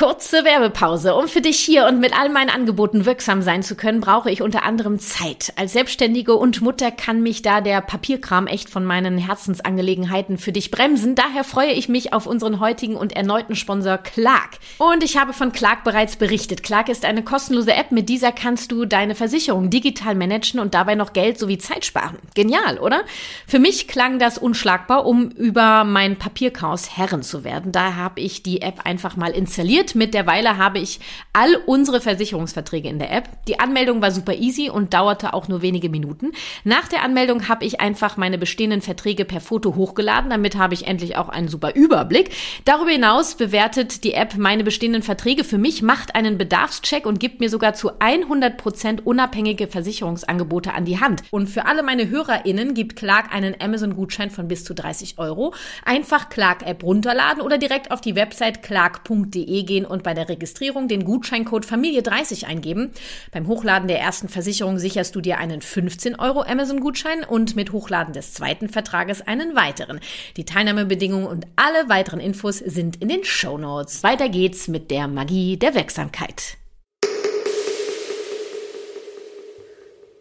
[0.00, 1.14] Kurze Werbepause.
[1.14, 4.40] Um für dich hier und mit all meinen Angeboten wirksam sein zu können, brauche ich
[4.40, 5.52] unter anderem Zeit.
[5.56, 10.70] Als Selbstständige und Mutter kann mich da der Papierkram echt von meinen Herzensangelegenheiten für dich
[10.70, 11.16] bremsen.
[11.16, 14.52] Daher freue ich mich auf unseren heutigen und erneuten Sponsor Clark.
[14.78, 16.62] Und ich habe von Clark bereits berichtet.
[16.62, 17.92] Clark ist eine kostenlose App.
[17.92, 22.16] Mit dieser kannst du deine Versicherung digital managen und dabei noch Geld sowie Zeit sparen.
[22.34, 23.02] Genial, oder?
[23.46, 27.70] Für mich klang das unschlagbar, um über mein Papierchaos Herren zu werden.
[27.70, 30.10] Daher habe ich die App einfach mal installiert installiert.
[30.10, 30.98] Mittlerweile habe ich
[31.32, 33.28] all unsere Versicherungsverträge in der App.
[33.46, 36.32] Die Anmeldung war super easy und dauerte auch nur wenige Minuten.
[36.64, 40.30] Nach der Anmeldung habe ich einfach meine bestehenden Verträge per Foto hochgeladen.
[40.30, 42.30] Damit habe ich endlich auch einen super Überblick.
[42.64, 47.40] Darüber hinaus bewertet die App meine bestehenden Verträge für mich, macht einen Bedarfscheck und gibt
[47.40, 51.22] mir sogar zu 100 Prozent unabhängige Versicherungsangebote an die Hand.
[51.30, 55.54] Und für alle meine HörerInnen gibt Clark einen Amazon-Gutschein von bis zu 30 Euro.
[55.84, 61.04] Einfach Clark-App runterladen oder direkt auf die Website clark.de gehen und bei der Registrierung den
[61.04, 62.92] Gutscheincode Familie30 eingeben.
[63.32, 68.14] Beim Hochladen der ersten Versicherung sicherst du dir einen 15 Euro Amazon-Gutschein und mit Hochladen
[68.14, 70.00] des zweiten Vertrages einen weiteren.
[70.36, 73.50] Die Teilnahmebedingungen und alle weiteren Infos sind in den Show.
[73.50, 76.56] Weiter geht's mit der Magie der Wirksamkeit.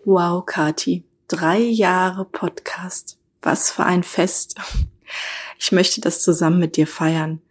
[0.04, 1.04] Wow, Kati.
[1.28, 3.18] Drei Jahre Podcast.
[3.42, 4.56] Was für ein Fest.
[5.60, 7.42] Ich möchte das zusammen mit dir feiern,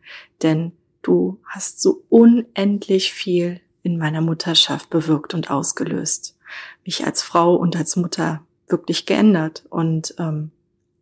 [0.43, 6.37] denn Du hast so unendlich viel in meiner Mutterschaft bewirkt und ausgelöst.
[6.85, 9.65] Mich als Frau und als Mutter wirklich geändert.
[9.71, 10.51] Und ähm,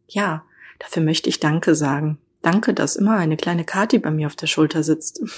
[0.09, 0.44] ja,
[0.78, 2.18] dafür möchte ich Danke sagen.
[2.42, 5.22] Danke, dass immer eine kleine Kati bei mir auf der Schulter sitzt.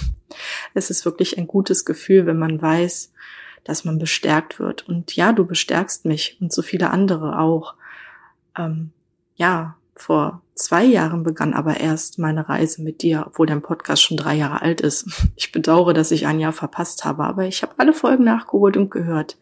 [0.75, 3.13] Es ist wirklich ein gutes Gefühl, wenn man weiß,
[3.65, 4.87] dass man bestärkt wird.
[4.87, 7.75] Und ja, du bestärkst mich und so viele andere auch.
[8.57, 8.91] Ähm,
[9.37, 14.17] ja, vor zwei Jahren begann aber erst meine Reise mit dir, obwohl dein Podcast schon
[14.17, 15.07] drei Jahre alt ist.
[15.37, 18.91] Ich bedauere, dass ich ein Jahr verpasst habe, aber ich habe alle Folgen nachgeholt und
[18.91, 19.39] gehört,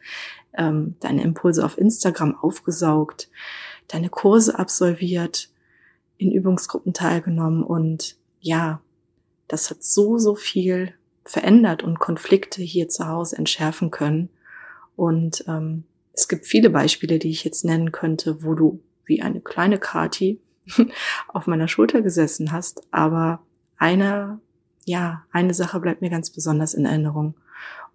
[0.57, 3.31] ähm, deine Impulse auf Instagram aufgesaugt,
[3.89, 5.49] deine Kurse absolviert,
[6.19, 8.81] in Übungsgruppen teilgenommen und ja,
[9.49, 14.29] das hat so, so viel verändert und Konflikte hier zu Hause entschärfen können.
[14.97, 19.41] Und ähm, es gibt viele Beispiele, die ich jetzt nennen könnte, wo du wie eine
[19.41, 20.41] kleine Kati
[21.29, 22.83] auf meiner Schulter gesessen hast.
[22.91, 23.41] Aber
[23.77, 24.41] eine,
[24.85, 27.35] ja, eine Sache bleibt mir ganz besonders in Erinnerung.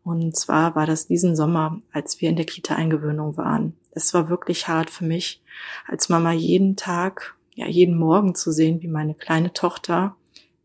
[0.04, 3.76] Und zwar war das diesen Sommer, als wir in der Kita-Eingewöhnung waren.
[3.92, 5.44] Es war wirklich hart für mich,
[5.88, 10.16] als Mama jeden Tag, ja, jeden Morgen zu sehen, wie meine kleine Tochter,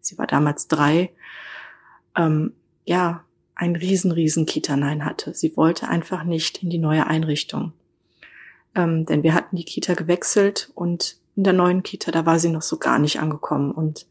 [0.00, 1.10] sie war damals drei,
[2.16, 5.34] ähm, ja, ein riesen, riesen Kita-Nein hatte.
[5.34, 7.72] Sie wollte einfach nicht in die neue Einrichtung.
[8.74, 12.48] Ähm, denn wir hatten die Kita gewechselt und in der neuen Kita, da war sie
[12.48, 13.70] noch so gar nicht angekommen.
[13.70, 14.06] Und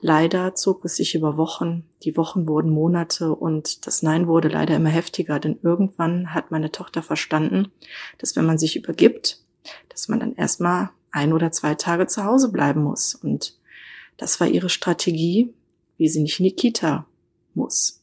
[0.00, 4.76] leider zog es sich über Wochen, die Wochen wurden Monate und das Nein wurde leider
[4.76, 7.72] immer heftiger, denn irgendwann hat meine Tochter verstanden,
[8.18, 9.42] dass wenn man sich übergibt,
[9.88, 13.14] dass man dann erstmal ein oder zwei Tage zu Hause bleiben muss.
[13.14, 13.58] Und
[14.16, 15.52] das war ihre Strategie,
[15.98, 17.06] wie sie nicht in die Kita
[17.54, 18.02] muss.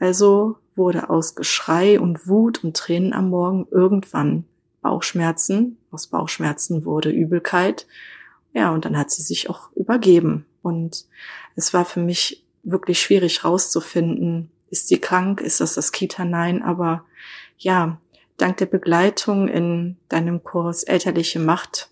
[0.00, 4.44] Also wurde aus Geschrei und Wut und Tränen am Morgen irgendwann
[4.84, 5.78] Bauchschmerzen.
[5.90, 7.88] Aus Bauchschmerzen wurde Übelkeit.
[8.52, 10.46] Ja, und dann hat sie sich auch übergeben.
[10.62, 11.06] Und
[11.56, 16.24] es war für mich wirklich schwierig rauszufinden, ist sie krank, ist das das Kita?
[16.24, 17.04] Nein, aber
[17.58, 17.98] ja,
[18.36, 21.90] dank der Begleitung in deinem Kurs Elterliche Macht,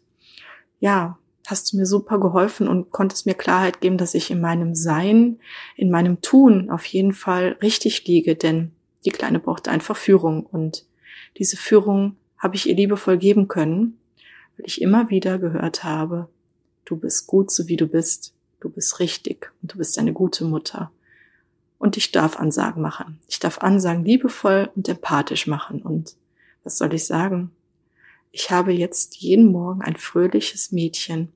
[0.80, 4.74] ja, hast du mir super geholfen und konntest mir Klarheit geben, dass ich in meinem
[4.74, 5.40] Sein,
[5.76, 8.72] in meinem Tun auf jeden Fall richtig liege, denn
[9.04, 10.86] die Kleine braucht einfach Führung und
[11.38, 13.98] diese Führung habe ich ihr liebevoll geben können,
[14.56, 16.28] weil ich immer wieder gehört habe,
[16.84, 20.44] du bist gut so wie du bist, du bist richtig und du bist eine gute
[20.44, 20.90] Mutter.
[21.78, 23.18] Und ich darf Ansagen machen.
[23.28, 25.82] Ich darf Ansagen liebevoll und empathisch machen.
[25.82, 26.16] Und
[26.64, 27.50] was soll ich sagen?
[28.32, 31.32] Ich habe jetzt jeden Morgen ein fröhliches Mädchen,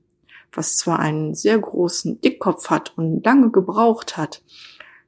[0.51, 4.41] was zwar einen sehr großen Dickkopf hat und lange gebraucht hat,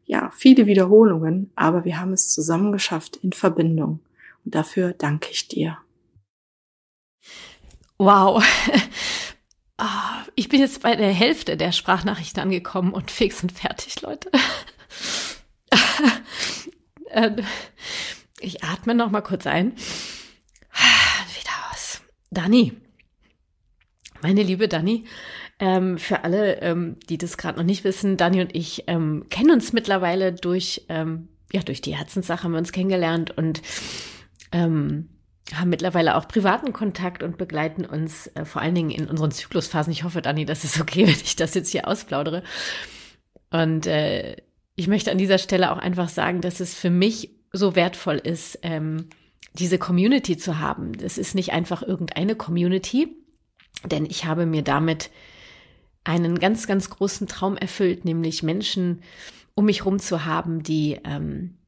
[0.06, 4.00] ja, viele Wiederholungen, aber wir haben es zusammen geschafft in Verbindung.
[4.44, 5.78] Und dafür danke ich dir.
[8.00, 8.44] Wow.
[9.82, 14.30] Ah, ich bin jetzt bei der Hälfte der Sprachnachrichten angekommen und fix und fertig, Leute.
[17.12, 17.38] Ähm,
[18.40, 19.72] ich atme noch mal kurz ein.
[19.74, 22.02] Wieder aus.
[22.30, 22.74] Dani.
[24.22, 25.06] Meine liebe Dani,
[25.60, 29.52] ähm, für alle, ähm, die das gerade noch nicht wissen, Dani und ich ähm, kennen
[29.52, 33.62] uns mittlerweile durch, ähm, ja, durch die Herzenssache haben wir uns kennengelernt und
[34.52, 35.10] ähm,
[35.56, 39.92] haben mittlerweile auch privaten Kontakt und begleiten uns äh, vor allen Dingen in unseren Zyklusphasen.
[39.92, 42.44] Ich hoffe, Dani, das ist okay, wenn ich das jetzt hier ausplaudere.
[43.50, 44.38] Und äh,
[44.76, 48.60] ich möchte an dieser Stelle auch einfach sagen, dass es für mich so wertvoll ist,
[48.62, 49.08] ähm,
[49.54, 50.94] diese Community zu haben.
[50.94, 53.16] Das ist nicht einfach irgendeine Community,
[53.86, 55.10] denn ich habe mir damit
[56.04, 59.02] einen ganz, ganz großen Traum erfüllt, nämlich Menschen
[59.56, 61.59] um mich rum zu haben, die ähm,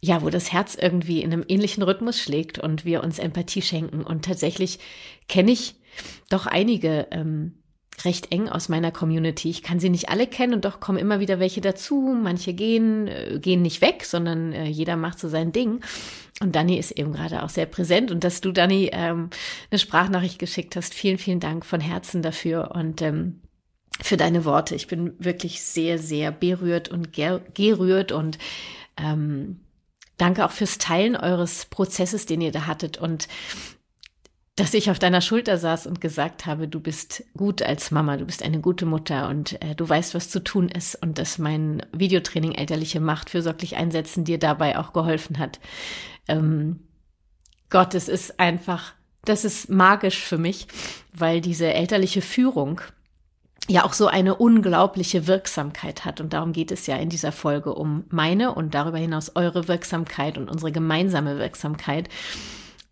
[0.00, 4.02] ja, wo das Herz irgendwie in einem ähnlichen Rhythmus schlägt und wir uns Empathie schenken.
[4.02, 4.78] Und tatsächlich
[5.28, 5.74] kenne ich
[6.28, 7.54] doch einige ähm,
[8.04, 9.48] recht eng aus meiner Community.
[9.48, 12.16] Ich kann sie nicht alle kennen und doch kommen immer wieder welche dazu.
[12.22, 15.80] Manche gehen, äh, gehen nicht weg, sondern äh, jeder macht so sein Ding.
[16.40, 18.10] Und Dani ist eben gerade auch sehr präsent.
[18.10, 19.30] Und dass du, Dani, ähm,
[19.70, 22.72] eine Sprachnachricht geschickt hast, vielen, vielen Dank von Herzen dafür.
[22.74, 23.40] Und ähm,
[24.00, 24.74] für deine Worte.
[24.74, 28.38] Ich bin wirklich sehr, sehr berührt und gerührt und
[28.98, 29.60] ähm,
[30.18, 33.28] danke auch fürs Teilen eures Prozesses, den ihr da hattet und
[34.56, 38.24] dass ich auf deiner Schulter saß und gesagt habe, du bist gut als Mama, du
[38.24, 41.84] bist eine gute Mutter und äh, du weißt, was zu tun ist und dass mein
[41.92, 45.60] Videotraining elterliche Macht fürsorglich einsetzen dir dabei auch geholfen hat.
[46.26, 46.80] Ähm,
[47.68, 48.94] Gott, es ist einfach,
[49.26, 50.68] das ist magisch für mich,
[51.12, 52.80] weil diese elterliche Führung
[53.68, 56.20] ja auch so eine unglaubliche Wirksamkeit hat.
[56.20, 60.38] Und darum geht es ja in dieser Folge um meine und darüber hinaus eure Wirksamkeit
[60.38, 62.08] und unsere gemeinsame Wirksamkeit.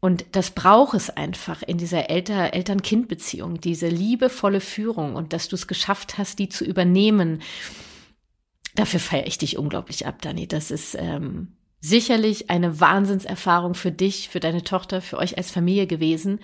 [0.01, 5.57] Und das braucht es einfach in dieser Elter Eltern-Kind-Beziehung, diese liebevolle Führung und dass du
[5.57, 7.41] es geschafft hast, die zu übernehmen.
[8.75, 10.47] Dafür feiere ich dich unglaublich ab, Dani.
[10.47, 15.87] Das ist ähm, sicherlich eine Wahnsinnserfahrung für dich, für deine Tochter, für euch als Familie
[15.87, 16.41] gewesen.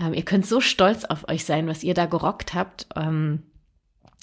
[0.00, 2.86] Ähm, ihr könnt so stolz auf euch sein, was ihr da gerockt habt.
[2.96, 3.42] Ähm,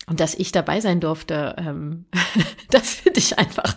[0.07, 2.05] und dass ich dabei sein durfte, ähm,
[2.69, 3.75] das finde ich einfach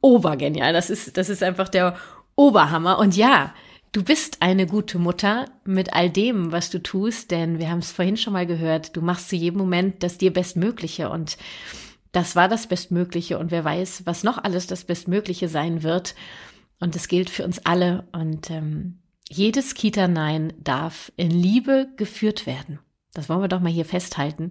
[0.00, 0.72] obergenial.
[0.72, 1.96] Das ist, das ist einfach der
[2.36, 2.98] Oberhammer.
[2.98, 3.52] Und ja,
[3.92, 7.92] du bist eine gute Mutter mit all dem, was du tust, denn wir haben es
[7.92, 11.38] vorhin schon mal gehört, du machst zu jedem Moment das dir Bestmögliche und
[12.12, 16.14] das war das Bestmögliche und wer weiß, was noch alles das Bestmögliche sein wird.
[16.78, 18.98] Und es gilt für uns alle und ähm,
[19.30, 22.78] jedes Kita-Nein darf in Liebe geführt werden.
[23.14, 24.50] Das wollen wir doch mal hier festhalten.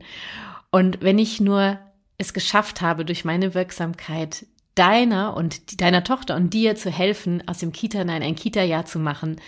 [0.72, 1.80] Und wenn ich nur
[2.18, 7.60] es geschafft habe, durch meine Wirksamkeit deiner und deiner Tochter und dir zu helfen, aus
[7.60, 9.40] dem Kita-Nein ein Kita-Jahr zu machen,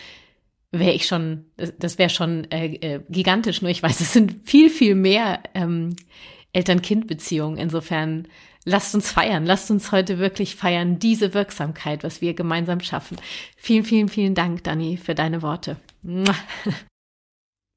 [0.72, 1.46] wäre ich schon,
[1.80, 3.62] das wäre schon äh, äh, gigantisch.
[3.62, 5.96] Nur ich weiß, es sind viel, viel mehr ähm,
[6.54, 7.58] Eltern-Kind-Beziehungen.
[7.58, 8.28] Insofern
[8.68, 13.18] lasst uns feiern, lasst uns heute wirklich feiern, diese Wirksamkeit, was wir gemeinsam schaffen.
[13.56, 15.78] Vielen, vielen, vielen Dank, Dani, für deine Worte.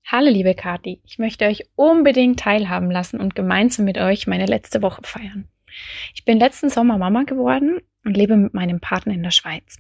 [0.06, 1.00] Hallo, liebe Kathi.
[1.06, 5.48] Ich möchte euch unbedingt teilhaben lassen und gemeinsam mit euch meine letzte Woche feiern.
[6.14, 9.76] Ich bin letzten Sommer Mama geworden und lebe mit meinem Partner in der Schweiz.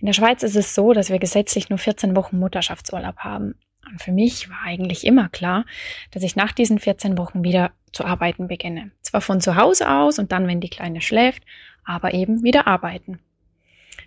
[0.00, 3.54] In der Schweiz ist es so, dass wir gesetzlich nur 14 Wochen Mutterschaftsurlaub haben.
[3.90, 5.64] Und für mich war eigentlich immer klar,
[6.10, 8.90] dass ich nach diesen 14 Wochen wieder zu arbeiten beginne.
[9.02, 11.42] Zwar von zu Hause aus und dann, wenn die Kleine schläft,
[11.84, 13.18] aber eben wieder arbeiten.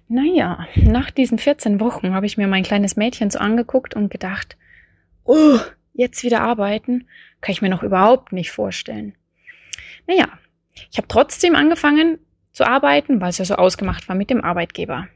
[0.07, 4.57] Naja, nach diesen 14 Wochen habe ich mir mein kleines Mädchen so angeguckt und gedacht,
[5.23, 5.59] oh,
[5.93, 7.07] jetzt wieder arbeiten,
[7.41, 9.15] kann ich mir noch überhaupt nicht vorstellen.
[10.07, 10.27] Naja,
[10.91, 12.19] ich habe trotzdem angefangen
[12.51, 15.07] zu arbeiten, weil es ja so ausgemacht war mit dem Arbeitgeber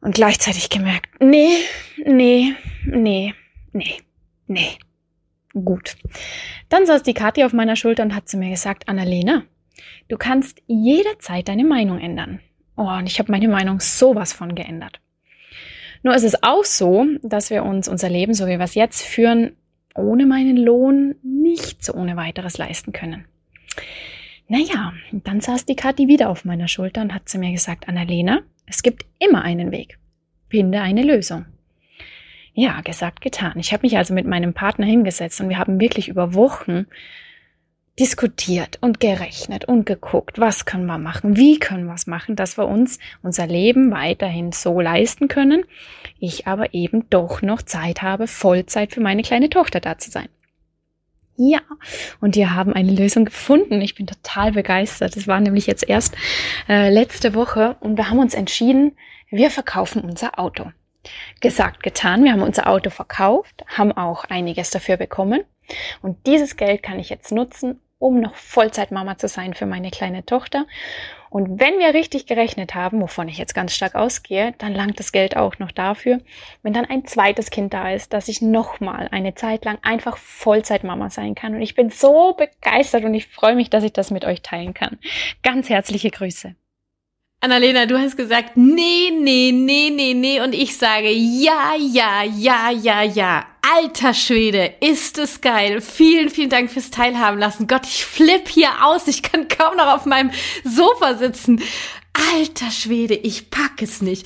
[0.00, 1.56] und gleichzeitig gemerkt, nee,
[2.04, 2.54] nee,
[2.84, 3.34] nee,
[3.72, 3.96] nee,
[4.46, 4.78] nee.
[5.52, 5.96] Gut.
[6.68, 9.44] Dann saß die Kathi auf meiner Schulter und hat zu mir gesagt, Annalena,
[10.08, 12.40] du kannst jederzeit deine Meinung ändern.
[12.76, 15.00] Oh, und ich habe meine Meinung sowas von geändert.
[16.02, 19.02] Nur ist es auch so, dass wir uns unser Leben, so wie wir es jetzt
[19.02, 19.56] führen,
[19.94, 23.24] ohne meinen Lohn nicht so ohne weiteres leisten können.
[24.48, 28.42] Naja, dann saß die Kathi wieder auf meiner Schulter und hat zu mir gesagt, Annalena,
[28.66, 29.98] es gibt immer einen Weg.
[30.48, 31.46] Finde eine Lösung.
[32.54, 33.58] Ja, gesagt, getan.
[33.58, 36.86] Ich habe mich also mit meinem Partner hingesetzt und wir haben wirklich über Wochen
[37.98, 42.58] diskutiert und gerechnet und geguckt, was können wir machen, wie können wir es machen, dass
[42.58, 45.64] wir uns unser Leben weiterhin so leisten können.
[46.18, 50.28] Ich aber eben doch noch Zeit habe, Vollzeit für meine kleine Tochter da zu sein.
[51.36, 51.60] Ja,
[52.20, 53.80] und wir haben eine Lösung gefunden.
[53.80, 55.16] Ich bin total begeistert.
[55.16, 56.14] Das war nämlich jetzt erst
[56.68, 58.96] äh, letzte Woche und wir haben uns entschieden,
[59.30, 60.72] wir verkaufen unser Auto.
[61.40, 62.24] Gesagt, getan.
[62.24, 65.44] Wir haben unser Auto verkauft, haben auch einiges dafür bekommen.
[66.02, 70.24] Und dieses Geld kann ich jetzt nutzen, um noch Vollzeitmama zu sein für meine kleine
[70.24, 70.66] Tochter.
[71.30, 75.12] Und wenn wir richtig gerechnet haben, wovon ich jetzt ganz stark ausgehe, dann langt das
[75.12, 76.20] Geld auch noch dafür,
[76.62, 81.10] wenn dann ein zweites Kind da ist, dass ich nochmal eine Zeit lang einfach Vollzeitmama
[81.10, 81.54] sein kann.
[81.54, 84.74] Und ich bin so begeistert und ich freue mich, dass ich das mit euch teilen
[84.74, 84.98] kann.
[85.42, 86.54] Ganz herzliche Grüße.
[87.40, 90.40] Annalena, du hast gesagt, nee, nee, nee, nee, nee.
[90.40, 93.46] Und ich sage, ja, ja, ja, ja, ja.
[93.74, 95.80] Alter Schwede, ist es geil.
[95.80, 97.66] Vielen, vielen Dank fürs Teilhaben lassen.
[97.66, 99.08] Gott, ich flipp hier aus.
[99.08, 100.30] Ich kann kaum noch auf meinem
[100.62, 101.60] Sofa sitzen.
[102.12, 104.24] Alter Schwede, ich pack es nicht.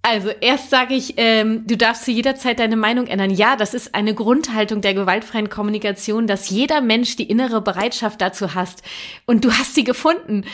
[0.00, 3.30] Also erst sage ich, ähm, du darfst zu jeder Zeit deine Meinung ändern.
[3.30, 8.54] Ja, das ist eine Grundhaltung der gewaltfreien Kommunikation, dass jeder Mensch die innere Bereitschaft dazu
[8.54, 8.82] hast.
[9.26, 10.46] Und du hast sie gefunden.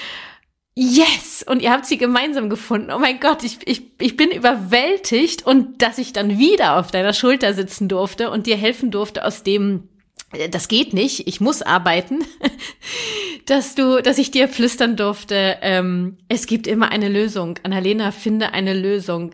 [0.79, 1.43] Yes!
[1.49, 2.91] Und ihr habt sie gemeinsam gefunden.
[2.91, 7.15] Oh mein Gott, ich, ich, ich bin überwältigt und dass ich dann wieder auf deiner
[7.15, 9.89] Schulter sitzen durfte und dir helfen durfte aus dem,
[10.33, 12.19] äh, das geht nicht, ich muss arbeiten,
[13.47, 17.59] dass du, dass ich dir flüstern durfte, ähm, es gibt immer eine Lösung.
[17.63, 19.33] Annalena, finde eine Lösung.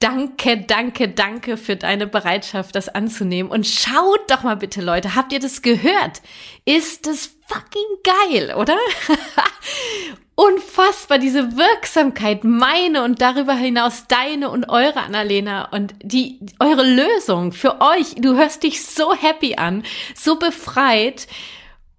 [0.00, 3.52] Danke, danke, danke für deine Bereitschaft, das anzunehmen.
[3.52, 6.22] Und schaut doch mal bitte, Leute, habt ihr das gehört?
[6.64, 8.76] Ist es fucking geil, oder?
[10.38, 17.50] Unfassbar, diese Wirksamkeit, meine und darüber hinaus deine und eure Annalena und die, eure Lösung
[17.50, 18.14] für euch.
[18.18, 19.82] Du hörst dich so happy an,
[20.14, 21.26] so befreit.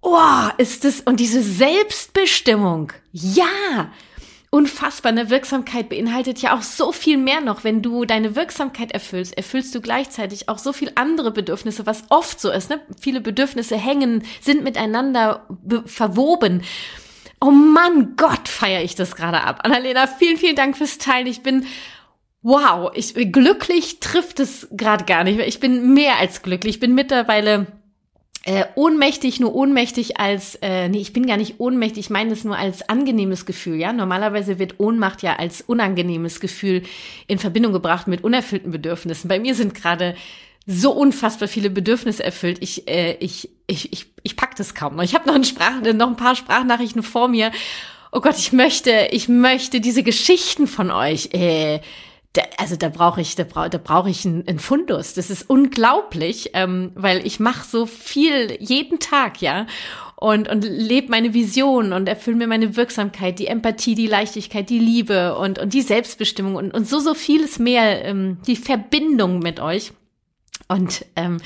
[0.00, 2.94] Oh, ist es, und diese Selbstbestimmung.
[3.12, 3.92] Ja,
[4.48, 5.12] unfassbar.
[5.12, 7.62] Eine Wirksamkeit beinhaltet ja auch so viel mehr noch.
[7.62, 12.40] Wenn du deine Wirksamkeit erfüllst, erfüllst du gleichzeitig auch so viel andere Bedürfnisse, was oft
[12.40, 12.70] so ist.
[12.70, 12.80] Ne?
[12.98, 15.46] Viele Bedürfnisse hängen, sind miteinander
[15.84, 16.62] verwoben.
[17.40, 19.60] Oh Mann, Gott, feiere ich das gerade ab.
[19.64, 21.26] Annalena, vielen, vielen Dank fürs Teilen.
[21.26, 21.64] Ich bin
[22.42, 25.38] Wow, ich glücklich trifft es gerade gar nicht.
[25.40, 26.76] Ich bin mehr als glücklich.
[26.76, 27.66] Ich bin mittlerweile
[28.44, 32.44] äh, ohnmächtig, nur ohnmächtig als, äh, nee, ich bin gar nicht ohnmächtig, ich meine es
[32.44, 33.92] nur als angenehmes Gefühl, ja.
[33.92, 36.82] Normalerweise wird Ohnmacht ja als unangenehmes Gefühl
[37.26, 39.28] in Verbindung gebracht mit unerfüllten Bedürfnissen.
[39.28, 40.14] Bei mir sind gerade
[40.70, 42.58] so unfassbar viele Bedürfnisse erfüllt.
[42.60, 45.02] Ich, äh, ich, ich, ich, ich pack das kaum noch.
[45.02, 47.50] Ich habe noch, ein Sprach, noch ein paar Sprachnachrichten vor mir.
[48.12, 51.30] Oh Gott, ich möchte, ich möchte diese Geschichten von euch.
[51.32, 51.80] Äh,
[52.34, 55.14] da, also da brauche ich, da brauche da brauch ich einen, einen Fundus.
[55.14, 59.66] Das ist unglaublich, ähm, weil ich mache so viel jeden Tag, ja.
[60.14, 64.78] Und, und lebe meine Vision und erfülle mir meine Wirksamkeit, die Empathie, die Leichtigkeit, die
[64.78, 69.58] Liebe und, und die Selbstbestimmung und, und so, so vieles mehr, ähm, die Verbindung mit
[69.58, 69.92] euch.
[70.70, 71.38] Und ähm,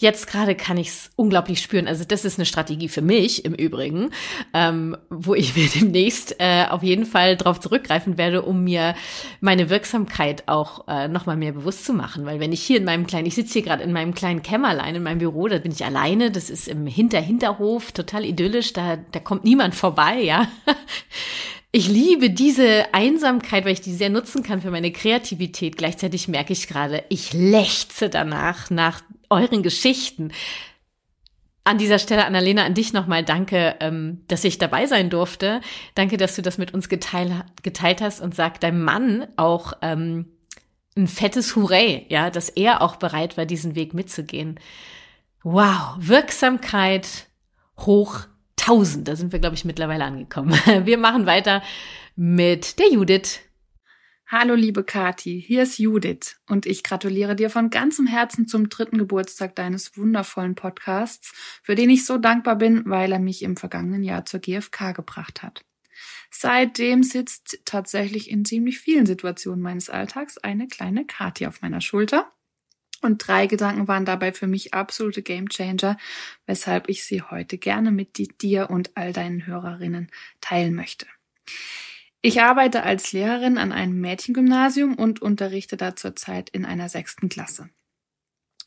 [0.00, 1.88] Jetzt gerade kann ich es unglaublich spüren.
[1.88, 4.10] Also das ist eine Strategie für mich im Übrigen,
[4.54, 8.94] ähm, wo ich mir demnächst äh, auf jeden Fall darauf zurückgreifen werde, um mir
[9.40, 12.26] meine Wirksamkeit auch äh, noch mal mehr bewusst zu machen.
[12.26, 14.94] Weil wenn ich hier in meinem kleinen, ich sitze hier gerade in meinem kleinen Kämmerlein
[14.94, 16.30] in meinem Büro, da bin ich alleine.
[16.30, 18.72] Das ist im Hinter-Hinterhof, total idyllisch.
[18.74, 20.46] Da, da kommt niemand vorbei, ja.
[21.78, 25.76] Ich liebe diese Einsamkeit, weil ich die sehr nutzen kann für meine Kreativität.
[25.76, 30.32] Gleichzeitig merke ich gerade, ich lechze danach, nach euren Geschichten.
[31.62, 35.60] An dieser Stelle, Annalena, an dich nochmal danke, ähm, dass ich dabei sein durfte.
[35.94, 37.30] Danke, dass du das mit uns geteilt,
[37.62, 40.26] geteilt hast und sag deinem Mann auch ähm,
[40.96, 44.58] ein fettes Hurray, ja, dass er auch bereit war, diesen Weg mitzugehen.
[45.44, 47.28] Wow, Wirksamkeit
[47.78, 48.26] hoch
[48.68, 49.08] 1000.
[49.08, 50.52] Da sind wir, glaube ich, mittlerweile angekommen.
[50.84, 51.62] Wir machen weiter
[52.16, 53.40] mit der Judith.
[54.30, 58.98] Hallo liebe Kati, hier ist Judith und ich gratuliere dir von ganzem Herzen zum dritten
[58.98, 64.02] Geburtstag deines wundervollen Podcasts, für den ich so dankbar bin, weil er mich im vergangenen
[64.02, 65.64] Jahr zur GfK gebracht hat.
[66.30, 72.30] Seitdem sitzt tatsächlich in ziemlich vielen Situationen meines Alltags eine kleine Kati auf meiner Schulter.
[73.00, 75.96] Und drei Gedanken waren dabei für mich absolute Gamechanger,
[76.46, 81.06] weshalb ich sie heute gerne mit dir und all deinen Hörerinnen teilen möchte.
[82.20, 87.70] Ich arbeite als Lehrerin an einem Mädchengymnasium und unterrichte da zurzeit in einer sechsten Klasse.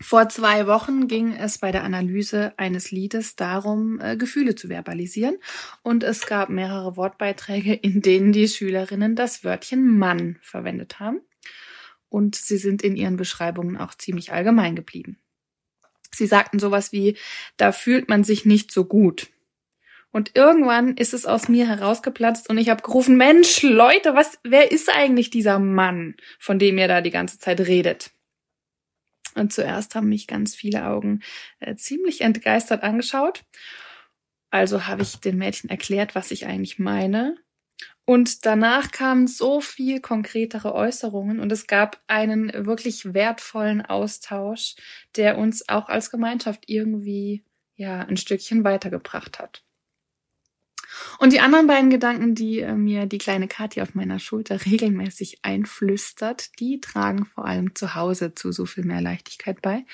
[0.02, 5.38] Vor zwei Wochen ging es bei der Analyse eines Liedes darum, äh, Gefühle zu verbalisieren.
[5.84, 11.22] Und es gab mehrere Wortbeiträge, in denen die Schülerinnen das Wörtchen Mann verwendet haben.
[12.12, 15.18] Und sie sind in ihren Beschreibungen auch ziemlich allgemein geblieben.
[16.14, 17.18] Sie sagten sowas wie,
[17.56, 19.30] da fühlt man sich nicht so gut.
[20.12, 24.74] Und irgendwann ist es aus mir herausgeplatzt und ich habe gerufen, Mensch, Leute, was, wer
[24.74, 28.12] ist eigentlich dieser Mann, von dem ihr da die ganze Zeit redet?
[29.36, 31.22] Und zuerst haben mich ganz viele Augen
[31.62, 33.46] äh, ziemlich entgeistert angeschaut.
[34.50, 37.38] Also habe ich den Mädchen erklärt, was ich eigentlich meine.
[38.06, 44.76] Und danach kamen so viel konkretere Äußerungen und es gab einen wirklich wertvollen Austausch,
[45.16, 47.44] der uns auch als Gemeinschaft irgendwie
[47.76, 49.64] ja ein Stückchen weitergebracht hat.
[51.20, 55.40] Und die anderen beiden Gedanken, die äh, mir die kleine Kathi auf meiner Schulter regelmäßig
[55.44, 59.86] einflüstert, die tragen vor allem zu Hause zu so viel mehr Leichtigkeit bei.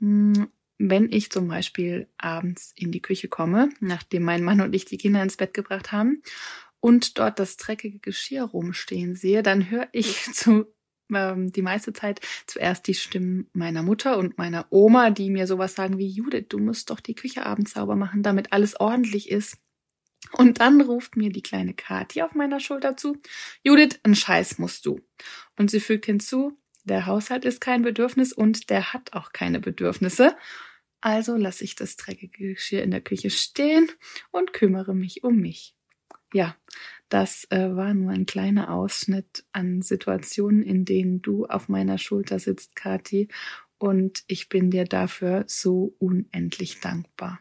[0.00, 0.48] Hm,
[0.78, 4.98] wenn ich zum Beispiel abends in die Küche komme, nachdem mein Mann und ich die
[4.98, 6.22] Kinder ins Bett gebracht haben
[6.82, 10.66] und dort das dreckige Geschirr rumstehen sehe, dann höre ich zu
[11.14, 15.74] ähm, die meiste Zeit zuerst die Stimmen meiner Mutter und meiner Oma, die mir sowas
[15.74, 19.58] sagen wie, Judith, du musst doch die Küche abends sauber machen, damit alles ordentlich ist.
[20.32, 23.16] Und dann ruft mir die kleine Kathi auf meiner Schulter zu,
[23.62, 25.00] Judith, ein Scheiß musst du.
[25.56, 30.36] Und sie fügt hinzu, der Haushalt ist kein Bedürfnis und der hat auch keine Bedürfnisse.
[31.00, 33.88] Also lasse ich das dreckige Geschirr in der Küche stehen
[34.32, 35.76] und kümmere mich um mich.
[36.32, 36.56] Ja,
[37.08, 42.38] das äh, war nur ein kleiner Ausschnitt an Situationen, in denen du auf meiner Schulter
[42.38, 43.28] sitzt, Kathi,
[43.78, 47.40] und ich bin dir dafür so unendlich dankbar.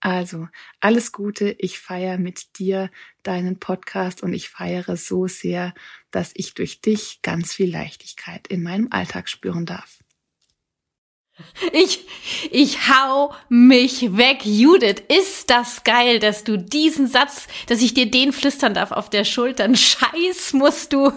[0.00, 0.48] Also,
[0.80, 1.54] alles Gute.
[1.58, 2.90] Ich feiere mit dir
[3.22, 5.74] deinen Podcast und ich feiere so sehr,
[6.10, 9.98] dass ich durch dich ganz viel Leichtigkeit in meinem Alltag spüren darf.
[11.72, 12.06] Ich,
[12.50, 14.44] ich hau mich weg.
[14.44, 19.10] Judith, ist das geil, dass du diesen Satz, dass ich dir den flüstern darf auf
[19.10, 19.68] der Schulter.
[19.74, 21.12] Scheiß musst du.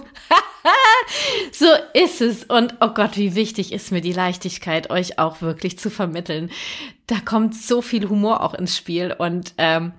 [1.52, 2.44] so ist es.
[2.44, 6.52] Und oh Gott, wie wichtig ist mir die Leichtigkeit, euch auch wirklich zu vermitteln.
[7.08, 9.94] Da kommt so viel Humor auch ins Spiel und, ähm,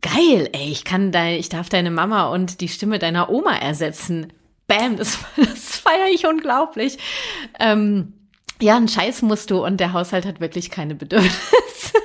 [0.00, 4.32] geil, ey, ich kann dein, ich darf deine Mama und die Stimme deiner Oma ersetzen.
[4.66, 6.98] Bam, das, das feiere ich unglaublich.
[7.58, 8.14] Ähm,
[8.60, 11.40] ja, einen Scheiß musst du und der Haushalt hat wirklich keine Bedürfnisse.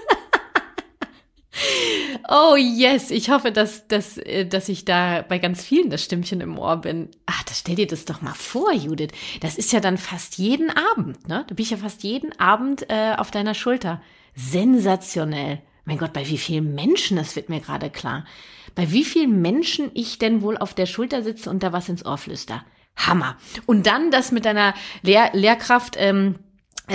[2.30, 6.42] oh yes, ich hoffe, dass, dass, äh, dass ich da bei ganz vielen das Stimmchen
[6.42, 7.10] im Ohr bin.
[7.26, 9.12] Ach, das stell dir das doch mal vor, Judith.
[9.42, 11.46] Das ist ja dann fast jeden Abend, ne?
[11.48, 14.02] Bin ich ja fast jeden Abend äh, auf deiner Schulter.
[14.36, 15.62] Sensationell.
[15.86, 18.26] Mein Gott, bei wie vielen Menschen, das wird mir gerade klar.
[18.74, 22.06] Bei wie vielen Menschen ich denn wohl auf der Schulter sitze und da was ins
[22.06, 22.66] Ohr flüster.
[22.98, 23.38] Hammer.
[23.66, 26.45] Und dann das mit deiner Lehr Lehrkraft, ähm, äh,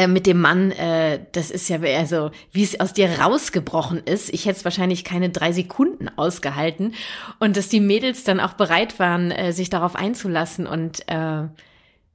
[0.06, 4.32] mit dem Mann, äh, das ist ja also, wie es aus dir rausgebrochen ist.
[4.32, 6.94] Ich hätte es wahrscheinlich keine drei Sekunden ausgehalten.
[7.38, 10.66] Und dass die Mädels dann auch bereit waren, äh, sich darauf einzulassen.
[10.66, 11.48] Und äh,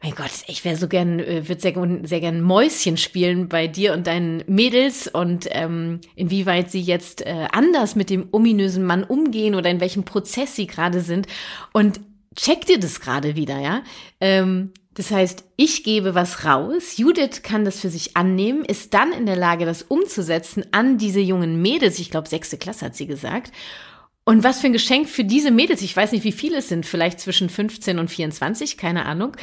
[0.06, 3.94] mein Gott, ich wäre so gern, äh, würde sehr, sehr gern Mäuschen spielen bei dir
[3.94, 9.56] und deinen Mädels und ähm, inwieweit sie jetzt äh, anders mit dem ominösen Mann umgehen
[9.56, 11.28] oder in welchem Prozess sie gerade sind.
[11.74, 12.00] Und
[12.36, 13.84] checkt ihr das gerade wieder, ja?
[14.22, 19.12] Ähm, das heißt, ich gebe was raus, Judith kann das für sich annehmen, ist dann
[19.12, 22.00] in der Lage, das umzusetzen an diese jungen Mädels.
[22.00, 23.52] Ich glaube, sechste Klasse hat sie gesagt.
[24.24, 25.82] Und was für ein Geschenk für diese Mädels.
[25.82, 29.36] Ich weiß nicht, wie viele es sind, vielleicht zwischen 15 und 24, keine Ahnung.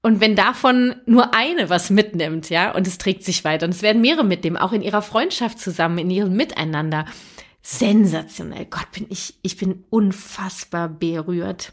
[0.00, 3.82] Und wenn davon nur eine was mitnimmt, ja, und es trägt sich weiter, und es
[3.82, 7.04] werden mehrere mitnehmen, auch in ihrer Freundschaft zusammen, in ihrem Miteinander.
[7.60, 8.64] Sensationell.
[8.64, 11.72] Gott, bin ich, ich bin unfassbar berührt.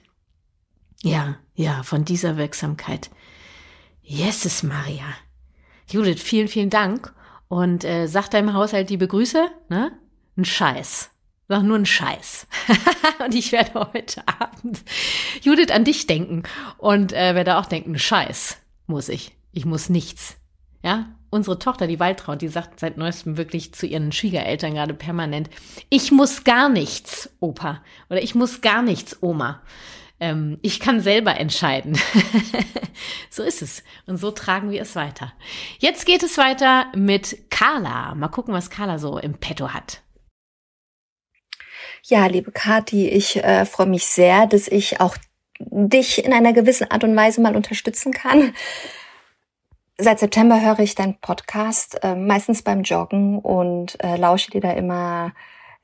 [1.05, 3.11] Ja, ja, von dieser Wirksamkeit.
[4.01, 5.05] Jesus Maria.
[5.87, 7.13] Judith, vielen, vielen Dank.
[7.47, 9.91] Und äh, sag deinem Haushalt die Begrüße, ne?
[10.35, 11.11] Ein Scheiß.
[11.47, 12.47] Sag nur ein Scheiß.
[13.23, 14.83] und ich werde heute Abend
[15.43, 16.41] Judith an dich denken
[16.79, 19.37] und äh, werde auch denken, Scheiß muss ich.
[19.51, 20.37] Ich muss nichts.
[20.83, 25.51] Ja, unsere Tochter, die Waltraud, die sagt seit neuestem wirklich zu ihren Schwiegereltern gerade permanent,
[25.91, 27.83] ich muss gar nichts, Opa.
[28.09, 29.61] Oder ich muss gar nichts, Oma
[30.19, 31.97] ähm, ich kann selber entscheiden.
[33.29, 33.83] so ist es.
[34.05, 35.33] Und so tragen wir es weiter.
[35.79, 38.15] Jetzt geht es weiter mit Carla.
[38.15, 40.01] Mal gucken, was Carla so im Petto hat.
[42.03, 45.17] Ja, liebe Kathi, ich äh, freue mich sehr, dass ich auch
[45.59, 48.53] dich in einer gewissen Art und Weise mal unterstützen kann.
[49.97, 54.71] Seit September höre ich deinen Podcast, äh, meistens beim Joggen und äh, lausche dir da
[54.71, 55.33] immer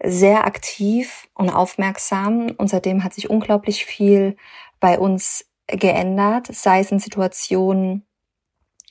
[0.04, 4.36] sehr aktiv und aufmerksam und seitdem hat sich unglaublich viel
[4.80, 8.06] bei uns geändert, sei es in Situationen,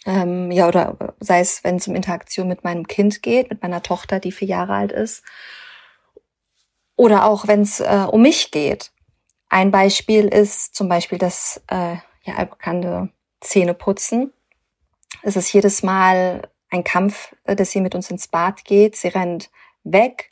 [0.07, 3.83] ähm, ja, oder sei es, wenn es um Interaktion mit meinem Kind geht, mit meiner
[3.83, 5.23] Tochter, die vier Jahre alt ist,
[6.97, 8.93] oder auch wenn es äh, um mich geht.
[9.49, 14.33] Ein Beispiel ist zum Beispiel das äh, ja allbekannte Zähneputzen.
[15.23, 18.97] Es ist jedes Mal ein Kampf, äh, dass sie mit uns ins Bad geht.
[18.97, 19.51] Sie rennt
[19.83, 20.31] weg,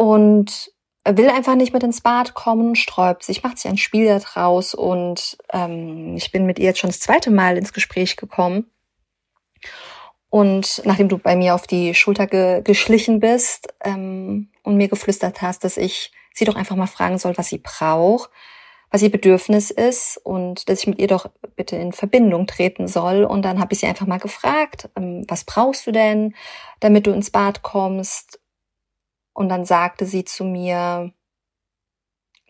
[0.00, 0.72] und
[1.06, 5.36] will einfach nicht mit ins Bad kommen, sträubt sich, macht sich ein Spiel daraus und
[5.52, 8.70] ähm, ich bin mit ihr jetzt schon das zweite Mal ins Gespräch gekommen.
[10.30, 15.42] Und nachdem du bei mir auf die Schulter ge geschlichen bist ähm, und mir geflüstert
[15.42, 18.30] hast, dass ich sie doch einfach mal fragen soll, was sie braucht,
[18.90, 23.24] was ihr Bedürfnis ist und dass ich mit ihr doch bitte in Verbindung treten soll.
[23.24, 26.34] Und dann habe ich sie einfach mal gefragt, ähm, was brauchst du denn,
[26.78, 28.39] damit du ins Bad kommst?
[29.32, 31.12] Und dann sagte sie zu mir,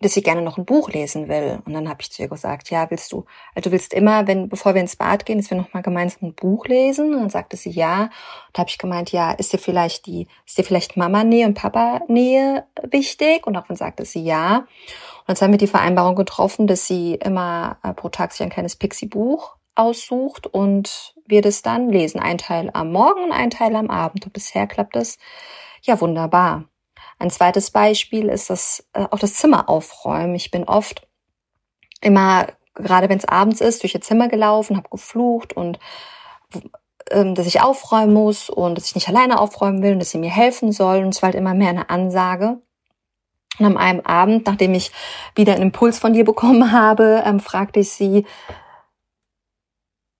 [0.00, 1.60] dass sie gerne noch ein Buch lesen will.
[1.66, 4.48] Und dann habe ich zu ihr gesagt, ja, willst du, also du willst immer, wenn,
[4.48, 7.14] bevor wir ins Bad gehen, dass wir noch mal gemeinsam ein Buch lesen?
[7.14, 8.04] Und dann sagte sie ja.
[8.04, 8.10] Und
[8.54, 12.64] da habe ich gemeint, ja, ist dir vielleicht die, ist dir vielleicht Mama-Nähe und Papa-Nähe
[12.90, 13.46] wichtig?
[13.46, 14.56] Und daraufhin sagte sie ja.
[14.56, 18.50] Und jetzt haben wir die Vereinbarung getroffen, dass sie immer äh, pro Tag sich ein
[18.50, 22.20] kleines Pixie-Buch aussucht und wir das dann lesen.
[22.20, 24.24] Ein Teil am Morgen und ein Teil am Abend.
[24.24, 25.18] Und bisher klappt das
[25.82, 26.64] ja wunderbar.
[27.18, 30.34] Ein zweites Beispiel ist das äh, auch das Zimmer aufräumen.
[30.34, 31.06] Ich bin oft
[32.00, 35.78] immer, gerade wenn es abends ist, durch ihr Zimmer gelaufen, habe geflucht und
[37.10, 40.18] ähm, dass ich aufräumen muss und dass ich nicht alleine aufräumen will und dass sie
[40.18, 41.02] mir helfen soll.
[41.02, 42.60] Und es war halt immer mehr eine Ansage.
[43.58, 44.92] Und am einem Abend, nachdem ich
[45.34, 48.26] wieder einen Impuls von dir bekommen habe, ähm, fragte ich sie,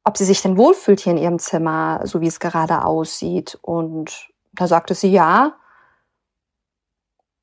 [0.05, 3.59] ob sie sich denn wohlfühlt hier in ihrem Zimmer, so wie es gerade aussieht.
[3.63, 5.55] Und da sagte sie ja.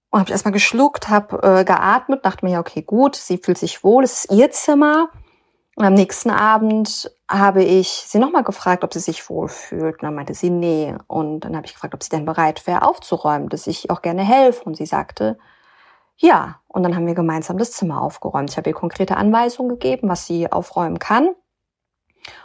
[0.09, 3.57] Und habe ich erstmal geschluckt, habe äh, geatmet, dachte mir, ja, okay, gut, sie fühlt
[3.57, 5.09] sich wohl, es ist ihr Zimmer.
[5.75, 9.95] Und am nächsten Abend habe ich sie nochmal gefragt, ob sie sich wohlfühlt.
[9.95, 10.95] Und dann meinte sie, nee.
[11.05, 14.23] Und dann habe ich gefragt, ob sie denn bereit wäre, aufzuräumen, dass ich auch gerne
[14.23, 14.63] helfe.
[14.63, 15.37] Und sie sagte,
[16.15, 16.61] ja.
[16.67, 18.49] Und dann haben wir gemeinsam das Zimmer aufgeräumt.
[18.49, 21.35] Ich habe ihr konkrete Anweisungen gegeben, was sie aufräumen kann.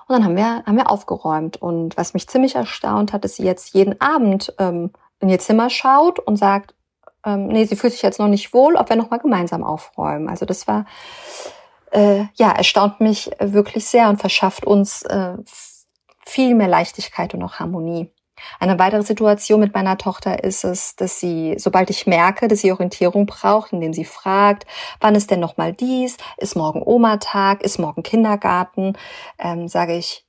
[0.07, 1.61] Und dann haben wir, haben wir aufgeräumt.
[1.61, 5.70] Und was mich ziemlich erstaunt hat, ist sie jetzt jeden Abend ähm, in ihr Zimmer
[5.70, 6.74] schaut und sagt,
[7.24, 10.28] ähm, nee, sie fühlt sich jetzt noch nicht wohl, ob wir nochmal gemeinsam aufräumen.
[10.28, 10.87] Also das war,
[11.93, 15.37] äh, ja, erstaunt mich wirklich sehr und verschafft uns äh,
[16.24, 18.11] viel mehr Leichtigkeit und auch Harmonie.
[18.61, 22.72] Eine weitere Situation mit meiner Tochter ist es, dass sie, sobald ich merke, dass sie
[22.72, 24.66] Orientierung braucht, indem sie fragt,
[25.01, 28.97] wann ist denn nochmal dies, ist morgen Oma-Tag, ist morgen Kindergarten,
[29.38, 30.26] ähm, sage ich,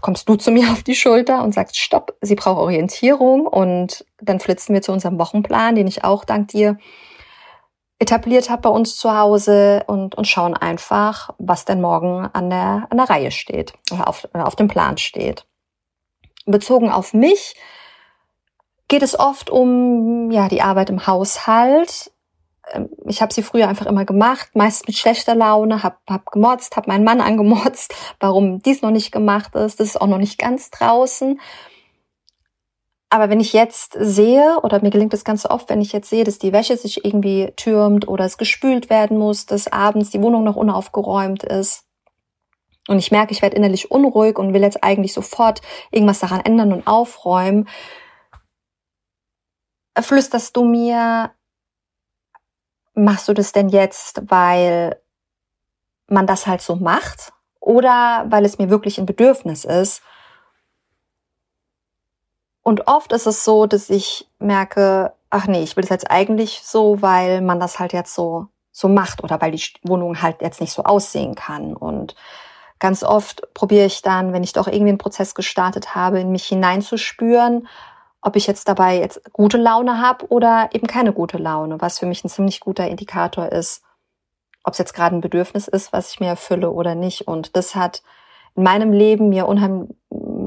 [0.00, 3.46] kommst du zu mir auf die Schulter und sagst, stopp, sie braucht Orientierung.
[3.46, 6.78] Und dann flitzen wir zu unserem Wochenplan, den ich auch dank dir
[8.00, 12.86] etabliert habe bei uns zu Hause und, und schauen einfach, was denn morgen an der,
[12.90, 15.46] an der Reihe steht oder auf, auf dem Plan steht.
[16.50, 17.54] Bezogen auf mich
[18.88, 22.10] geht es oft um ja die Arbeit im Haushalt,
[22.72, 26.76] ähm, ich habe sie früher einfach immer gemacht, meist mit schlechter Laune, hab, hab gemotzt,
[26.76, 30.38] hab meinen Mann angemotzt, warum dies noch nicht gemacht ist, das ist auch noch nicht
[30.38, 31.40] ganz draußen.
[33.10, 36.24] Aber wenn ich jetzt sehe, oder mir gelingt es ganz oft, wenn ich jetzt sehe,
[36.24, 40.44] dass die Wäsche sich irgendwie türmt oder es gespült werden muss, dass abends die Wohnung
[40.44, 41.87] noch unaufgeräumt ist,
[42.88, 45.60] und ich merke, ich werde innerlich unruhig und will jetzt eigentlich sofort
[45.90, 47.68] irgendwas daran ändern und aufräumen,
[50.00, 51.32] flüsterst du mir,
[52.94, 55.00] machst du das denn jetzt, weil
[56.06, 60.02] man das halt so macht oder weil es mir wirklich ein Bedürfnis ist?
[62.62, 66.62] Und oft ist es so, dass ich merke, ach nee, ich will es jetzt eigentlich
[66.64, 70.60] so, weil man das halt jetzt so, so macht oder weil die Wohnung halt jetzt
[70.60, 71.74] nicht so aussehen kann.
[71.74, 72.14] Und
[72.78, 76.44] ganz oft probiere ich dann, wenn ich doch irgendwie einen Prozess gestartet habe, in mich
[76.44, 77.66] hineinzuspüren
[78.20, 82.06] ob ich jetzt dabei jetzt gute Laune habe oder eben keine gute Laune, was für
[82.06, 83.82] mich ein ziemlich guter Indikator ist,
[84.64, 87.22] ob es jetzt gerade ein Bedürfnis ist, was ich mir erfülle oder nicht.
[87.28, 88.02] Und das hat
[88.56, 89.96] in meinem Leben mir unheimlich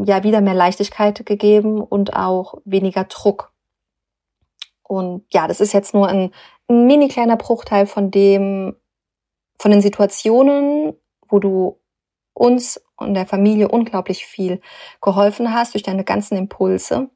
[0.03, 3.51] ja wieder mehr Leichtigkeit gegeben und auch weniger Druck.
[4.83, 6.31] Und ja, das ist jetzt nur ein,
[6.67, 8.75] ein mini kleiner Bruchteil von dem,
[9.57, 10.93] von den Situationen,
[11.29, 11.79] wo du
[12.41, 14.61] uns und der Familie unglaublich viel
[14.99, 17.09] geholfen hast durch deine ganzen Impulse.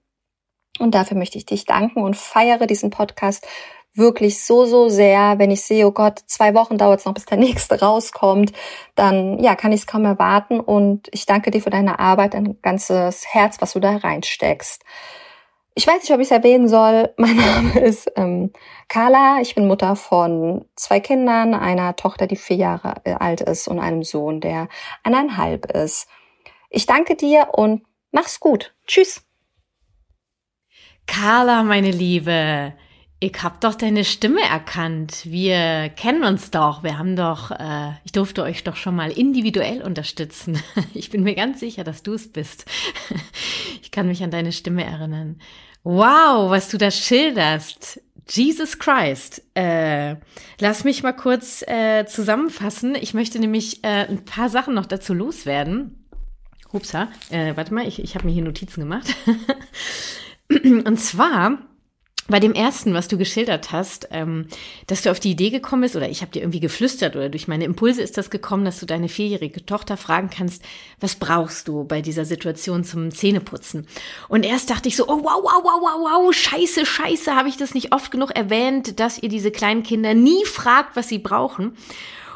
[0.80, 3.48] Und dafür möchte ich dich danken und feiere diesen Podcast
[3.96, 5.40] wirklich so, so sehr.
[5.40, 8.52] Wenn ich sehe, oh Gott, zwei Wochen dauert es noch, bis der nächste rauskommt,
[8.94, 10.60] dann ja, kann ich es kaum erwarten.
[10.60, 14.84] Und ich danke dir für deine Arbeit, dein ganzes Herz, was du da reinsteckst.
[15.78, 17.14] Ich weiß nicht, ob ich es erwähnen soll.
[17.18, 18.52] Mein Name ist ähm,
[18.88, 19.42] Carla.
[19.42, 24.04] Ich bin Mutter von zwei Kindern, einer Tochter, die vier Jahre alt ist und einem
[24.04, 24.70] Sohn, der
[25.04, 26.08] eineinhalb ist.
[26.70, 28.74] Ich danke dir und mach's gut.
[28.88, 29.22] Tschüss.
[31.08, 32.74] Carla, meine Liebe,
[33.20, 35.26] ich hab doch deine Stimme erkannt.
[35.26, 36.84] Wir kennen uns doch.
[36.84, 40.62] Wir haben doch, äh, ich durfte euch doch schon mal individuell unterstützen.
[40.94, 42.66] Ich bin mir ganz sicher, dass du es bist.
[43.82, 45.40] Ich kann mich an deine Stimme erinnern.
[45.86, 48.02] Wow, was du da schilderst.
[48.28, 49.44] Jesus Christ.
[49.54, 50.16] Äh,
[50.60, 52.96] lass mich mal kurz äh, zusammenfassen.
[52.96, 56.08] Ich möchte nämlich äh, ein paar Sachen noch dazu loswerden.
[56.74, 59.16] Hupsa, äh, warte mal, ich, ich habe mir hier Notizen gemacht.
[60.50, 61.60] Und zwar
[62.28, 64.48] bei dem ersten, was du geschildert hast, ähm,
[64.88, 67.48] dass du auf die Idee gekommen bist, oder ich habe dir irgendwie geflüstert oder durch
[67.48, 70.64] meine Impulse ist das gekommen, dass du deine vierjährige Tochter fragen kannst,
[71.00, 73.88] was brauchst du bei dieser Situation zum Zähneputzen?
[74.28, 77.58] Und erst dachte ich so, oh wow, wow, wow, wow, wow, scheiße, scheiße, habe ich
[77.58, 81.78] das nicht oft genug erwähnt, dass ihr diese kleinen Kinder nie fragt, was sie brauchen.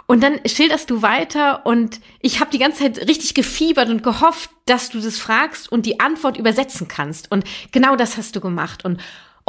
[0.06, 4.50] Und dann schilderst du weiter und ich habe die ganze Zeit richtig gefiebert und gehofft,
[4.66, 7.32] dass du das fragst und die Antwort übersetzen kannst.
[7.32, 8.86] Und genau das hast du gemacht.
[8.86, 9.00] Und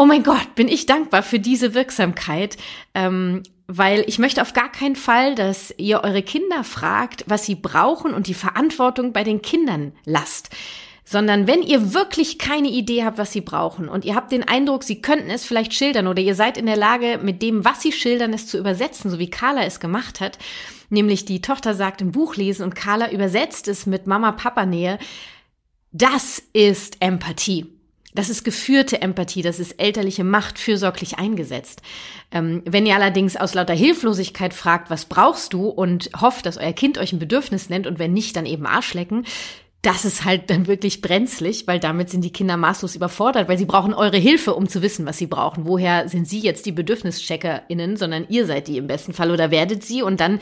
[0.01, 2.57] oh mein Gott, bin ich dankbar für diese Wirksamkeit,
[2.95, 7.55] ähm, weil ich möchte auf gar keinen Fall, dass ihr eure Kinder fragt, was sie
[7.55, 10.49] brauchen und die Verantwortung bei den Kindern lasst.
[11.05, 14.85] Sondern wenn ihr wirklich keine Idee habt, was sie brauchen und ihr habt den Eindruck,
[14.85, 17.93] sie könnten es vielleicht schildern oder ihr seid in der Lage, mit dem, was sie
[17.93, 20.39] schildern, es zu übersetzen, so wie Carla es gemacht hat,
[20.89, 24.99] nämlich die Tochter sagt im Buch lesen und Carla übersetzt es mit Mama-Papa-Nähe,
[25.93, 27.80] das ist Empathie.
[28.15, 31.81] Das ist geführte Empathie, das ist elterliche Macht fürsorglich eingesetzt.
[32.33, 36.73] Ähm, wenn ihr allerdings aus lauter Hilflosigkeit fragt, was brauchst du und hofft, dass euer
[36.73, 39.27] Kind euch ein Bedürfnis nennt und wenn nicht, dann eben Arschlecken,
[39.83, 43.65] das ist halt dann wirklich brenzlig, weil damit sind die Kinder maßlos überfordert, weil sie
[43.65, 45.67] brauchen eure Hilfe, um zu wissen, was sie brauchen.
[45.67, 49.83] Woher sind sie jetzt die BedürfnischeckerInnen, sondern ihr seid die im besten Fall oder werdet
[49.83, 50.41] sie und dann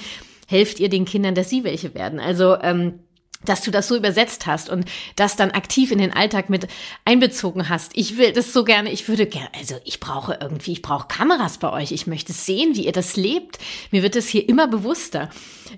[0.48, 2.18] helft ihr den Kindern, dass sie welche werden.
[2.18, 3.00] Also ähm,
[3.44, 4.84] dass du das so übersetzt hast und
[5.16, 6.66] das dann aktiv in den Alltag mit
[7.04, 7.92] einbezogen hast.
[7.94, 11.58] Ich will das so gerne, ich würde gerne, also ich brauche irgendwie, ich brauche Kameras
[11.58, 11.92] bei euch.
[11.92, 13.58] Ich möchte sehen, wie ihr das lebt.
[13.90, 15.30] Mir wird es hier immer bewusster.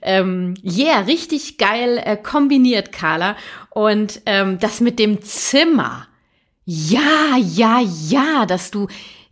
[0.03, 3.37] Ähm, yeah, richtig geil äh, kombiniert, Carla.
[3.71, 6.07] Und ähm, das mit dem Zimmer.
[6.65, 8.87] Ja, ja, ja, dass du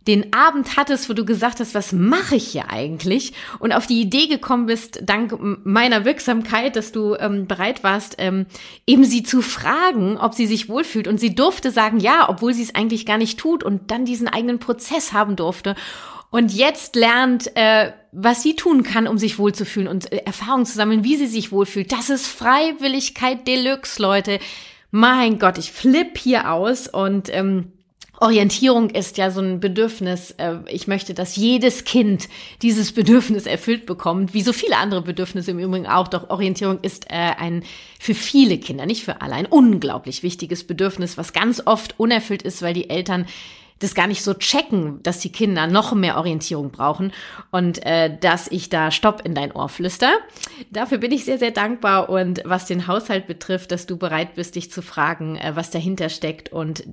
[0.07, 3.33] den Abend hattest, wo du gesagt hast, was mache ich hier eigentlich?
[3.59, 8.45] Und auf die Idee gekommen bist, dank meiner Wirksamkeit, dass du ähm, bereit warst, ähm,
[8.87, 11.07] eben sie zu fragen, ob sie sich wohlfühlt.
[11.07, 14.27] Und sie durfte sagen, ja, obwohl sie es eigentlich gar nicht tut und dann diesen
[14.27, 15.75] eigenen Prozess haben durfte.
[16.31, 20.75] Und jetzt lernt, äh, was sie tun kann, um sich wohlzufühlen und äh, Erfahrungen zu
[20.75, 21.91] sammeln, wie sie sich wohlfühlt.
[21.91, 24.39] Das ist Freiwilligkeit Deluxe, Leute.
[24.91, 27.73] Mein Gott, ich flipp hier aus und ähm,
[28.19, 30.31] Orientierung ist ja so ein Bedürfnis.
[30.31, 32.27] Äh, ich möchte, dass jedes Kind
[32.61, 36.07] dieses Bedürfnis erfüllt bekommt, wie so viele andere Bedürfnisse im Übrigen auch.
[36.07, 37.63] Doch Orientierung ist äh, ein
[37.99, 42.61] für viele Kinder, nicht für alle, ein unglaublich wichtiges Bedürfnis, was ganz oft unerfüllt ist,
[42.61, 43.25] weil die Eltern
[43.79, 47.13] das gar nicht so checken, dass die Kinder noch mehr Orientierung brauchen
[47.51, 50.11] und äh, dass ich da Stopp in dein Ohr flüster.
[50.69, 54.55] Dafür bin ich sehr, sehr dankbar und was den Haushalt betrifft, dass du bereit bist,
[54.55, 56.83] dich zu fragen, äh, was dahinter steckt und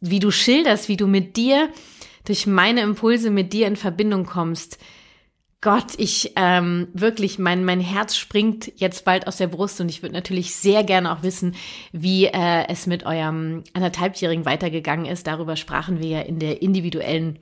[0.00, 1.68] wie du schilderst, wie du mit dir
[2.24, 4.78] durch meine Impulse mit dir in Verbindung kommst.
[5.62, 10.02] Gott, ich ähm, wirklich, mein, mein Herz springt jetzt bald aus der Brust und ich
[10.02, 11.54] würde natürlich sehr gerne auch wissen,
[11.92, 15.26] wie äh, es mit eurem anderthalbjährigen weitergegangen ist.
[15.26, 17.38] Darüber sprachen wir ja in der individuellen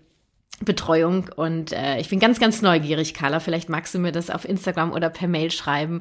[0.61, 3.41] Betreuung und äh, ich bin ganz, ganz neugierig, Carla.
[3.41, 6.01] Vielleicht magst du mir das auf Instagram oder per Mail schreiben,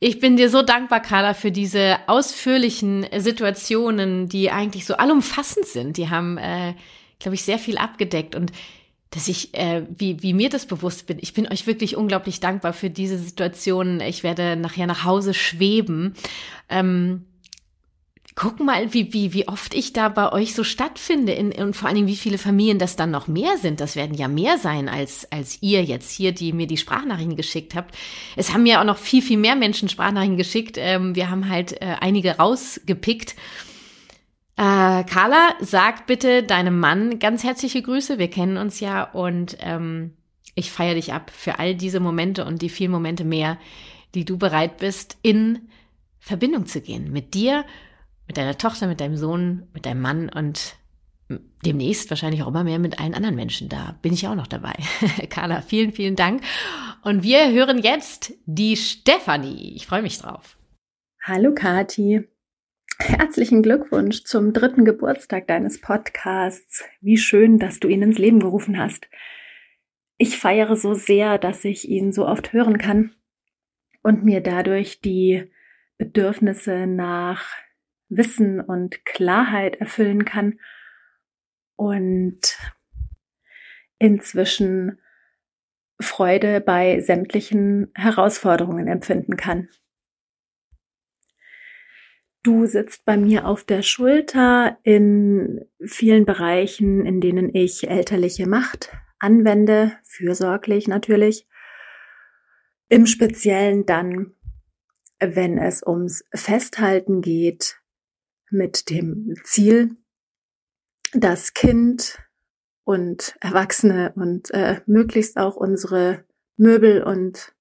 [0.00, 5.98] ich bin dir so dankbar, Carla, für diese ausführlichen Situationen, die eigentlich so allumfassend sind.
[5.98, 6.74] Die haben, äh,
[7.18, 8.50] glaube ich, sehr viel abgedeckt und
[9.10, 12.72] dass ich, äh, wie, wie mir das bewusst bin, ich bin euch wirklich unglaublich dankbar
[12.72, 14.00] für diese Situationen.
[14.00, 16.14] Ich werde nachher nach Hause schweben.
[16.68, 17.26] Ähm,
[18.40, 21.88] guck mal, wie, wie, wie oft ich da bei euch so stattfinde in, und vor
[21.88, 23.80] allen Dingen, wie viele Familien das dann noch mehr sind.
[23.80, 27.74] Das werden ja mehr sein als, als ihr jetzt hier, die mir die Sprachnachrichten geschickt
[27.74, 27.94] habt.
[28.36, 30.76] Es haben ja auch noch viel, viel mehr Menschen Sprachnachrichten geschickt.
[30.78, 33.36] Ähm, wir haben halt äh, einige rausgepickt.
[34.56, 38.18] Äh, Carla, sag bitte deinem Mann ganz herzliche Grüße.
[38.18, 40.14] Wir kennen uns ja und ähm,
[40.54, 43.58] ich feiere dich ab für all diese Momente und die vielen Momente mehr,
[44.14, 45.68] die du bereit bist, in
[46.20, 47.66] Verbindung zu gehen mit dir
[48.30, 50.76] mit deiner Tochter, mit deinem Sohn, mit deinem Mann und
[51.66, 53.68] demnächst wahrscheinlich auch immer mehr mit allen anderen Menschen.
[53.68, 54.74] Da bin ich auch noch dabei.
[55.30, 56.40] Carla, vielen, vielen Dank.
[57.02, 59.74] Und wir hören jetzt die Stefanie.
[59.74, 60.56] Ich freue mich drauf.
[61.20, 62.28] Hallo Kati.
[63.00, 66.84] Herzlichen Glückwunsch zum dritten Geburtstag deines Podcasts.
[67.00, 69.08] Wie schön, dass du ihn ins Leben gerufen hast.
[70.18, 73.10] Ich feiere so sehr, dass ich ihn so oft hören kann
[74.04, 75.50] und mir dadurch die
[75.98, 77.44] Bedürfnisse nach
[78.10, 80.60] Wissen und Klarheit erfüllen kann
[81.76, 82.58] und
[83.98, 85.00] inzwischen
[86.00, 89.68] Freude bei sämtlichen Herausforderungen empfinden kann.
[92.42, 98.92] Du sitzt bei mir auf der Schulter in vielen Bereichen, in denen ich elterliche Macht
[99.18, 101.46] anwende, fürsorglich natürlich.
[102.88, 104.34] Im Speziellen dann,
[105.20, 107.79] wenn es ums Festhalten geht
[108.50, 109.96] mit dem Ziel,
[111.12, 112.18] das Kind
[112.84, 116.24] und Erwachsene und äh, möglichst auch unsere
[116.56, 117.54] Möbel und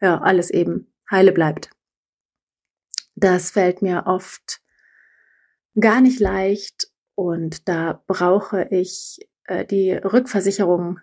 [0.00, 1.70] ja, alles eben heile bleibt.
[3.14, 4.62] Das fällt mir oft
[5.78, 11.00] gar nicht leicht und da brauche ich äh, die Rückversicherung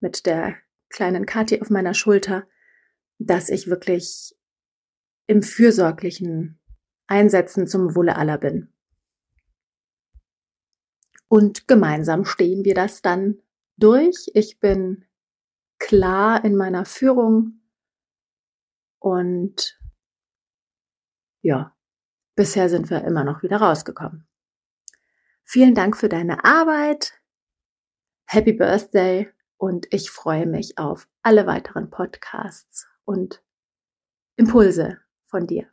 [0.00, 0.56] mit der
[0.90, 2.46] kleinen Kathi auf meiner Schulter,
[3.18, 4.34] dass ich wirklich
[5.26, 6.60] im fürsorglichen
[7.08, 8.72] Einsetzen zum Wohle aller bin.
[11.26, 13.42] Und gemeinsam stehen wir das dann
[13.76, 14.30] durch.
[14.34, 15.04] Ich bin
[15.78, 17.60] klar in meiner Führung
[18.98, 19.78] und
[21.42, 21.76] ja,
[22.34, 24.26] bisher sind wir immer noch wieder rausgekommen.
[25.44, 27.14] Vielen Dank für deine Arbeit.
[28.26, 33.42] Happy Birthday und ich freue mich auf alle weiteren Podcasts und
[34.36, 35.68] Impulse von dir.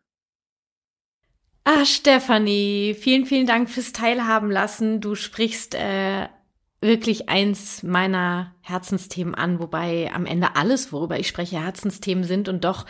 [1.68, 5.02] Ah, Stefanie, vielen, vielen Dank fürs Teilhaben lassen.
[5.02, 6.28] Du sprichst äh,
[6.80, 12.64] wirklich eins meiner Herzensthemen an, wobei am Ende alles, worüber ich spreche, Herzensthemen sind und
[12.64, 12.86] doch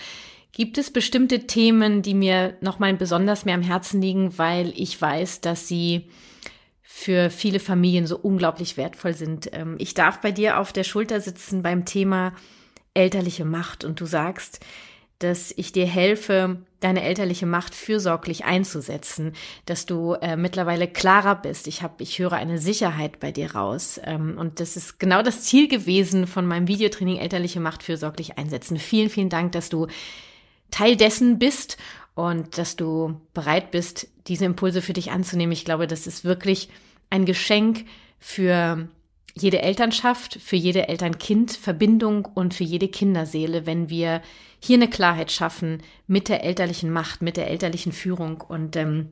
[0.52, 5.40] gibt es bestimmte Themen, die mir nochmal besonders mehr am Herzen liegen, weil ich weiß,
[5.40, 6.10] dass sie
[6.82, 9.50] für viele Familien so unglaublich wertvoll sind.
[9.54, 12.34] Ähm, ich darf bei dir auf der Schulter sitzen beim Thema
[12.94, 14.60] elterliche Macht und du sagst,
[15.20, 19.34] dass ich dir helfe, deine elterliche Macht fürsorglich einzusetzen,
[19.66, 21.68] dass du äh, mittlerweile klarer bist.
[21.68, 24.00] Ich habe, ich höre eine Sicherheit bei dir raus.
[24.04, 28.78] Ähm, und das ist genau das Ziel gewesen von meinem Videotraining elterliche Macht fürsorglich einsetzen.
[28.78, 29.88] Vielen, vielen Dank, dass du
[30.70, 31.78] Teil dessen bist
[32.14, 35.54] und dass du bereit bist, diese Impulse für dich anzunehmen.
[35.54, 36.70] Ich glaube, das ist wirklich
[37.10, 37.86] ein Geschenk
[38.20, 38.90] für
[39.38, 44.22] jede Elternschaft, für jede Eltern-Kind-Verbindung und für jede Kinderseele, wenn wir
[44.60, 49.10] hier eine Klarheit schaffen mit der elterlichen Macht, mit der elterlichen Führung und ähm,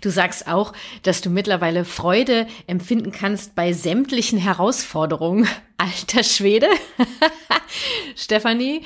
[0.00, 5.48] Du sagst auch, dass du mittlerweile Freude empfinden kannst bei sämtlichen Herausforderungen.
[5.78, 6.68] Alter Schwede.
[8.14, 8.82] Stefanie,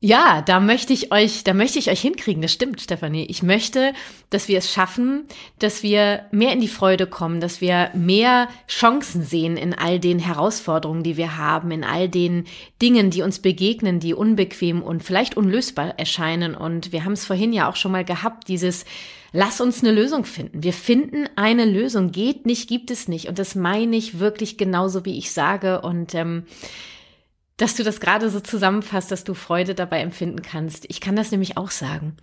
[0.00, 2.40] ja, da möchte ich euch, da möchte ich euch hinkriegen.
[2.40, 3.26] Das stimmt, Stefanie.
[3.28, 3.92] Ich möchte,
[4.30, 5.24] dass wir es schaffen,
[5.58, 10.20] dass wir mehr in die Freude kommen, dass wir mehr Chancen sehen in all den
[10.20, 12.44] Herausforderungen, die wir haben, in all den
[12.80, 16.54] Dingen, die uns begegnen, die unbequem und vielleicht unlösbar erscheinen.
[16.54, 18.84] Und wir haben es vorhin ja auch schon mal gehabt, dieses
[19.32, 20.62] Lass uns eine Lösung finden.
[20.62, 22.12] Wir finden eine Lösung.
[22.12, 23.28] Geht nicht, gibt es nicht.
[23.28, 25.82] Und das meine ich wirklich genauso, wie ich sage.
[25.82, 26.44] Und ähm,
[27.58, 30.86] dass du das gerade so zusammenfasst, dass du Freude dabei empfinden kannst.
[30.88, 32.16] Ich kann das nämlich auch sagen.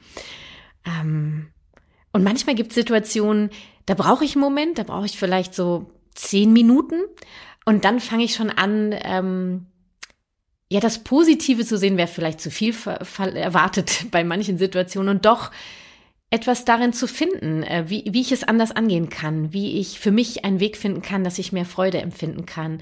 [0.86, 1.50] Ähm,
[2.12, 3.52] und manchmal gibt es Situationen,
[3.86, 6.96] da brauche ich einen Moment, da brauche ich vielleicht so zehn Minuten
[7.66, 9.68] und dann fange ich schon an, ähm,
[10.72, 15.52] ja, das Positive zu sehen, wäre vielleicht zu viel erwartet bei manchen Situationen und doch
[16.36, 20.12] etwas darin zu finden, äh, wie, wie ich es anders angehen kann, wie ich für
[20.12, 22.82] mich einen Weg finden kann, dass ich mehr Freude empfinden kann.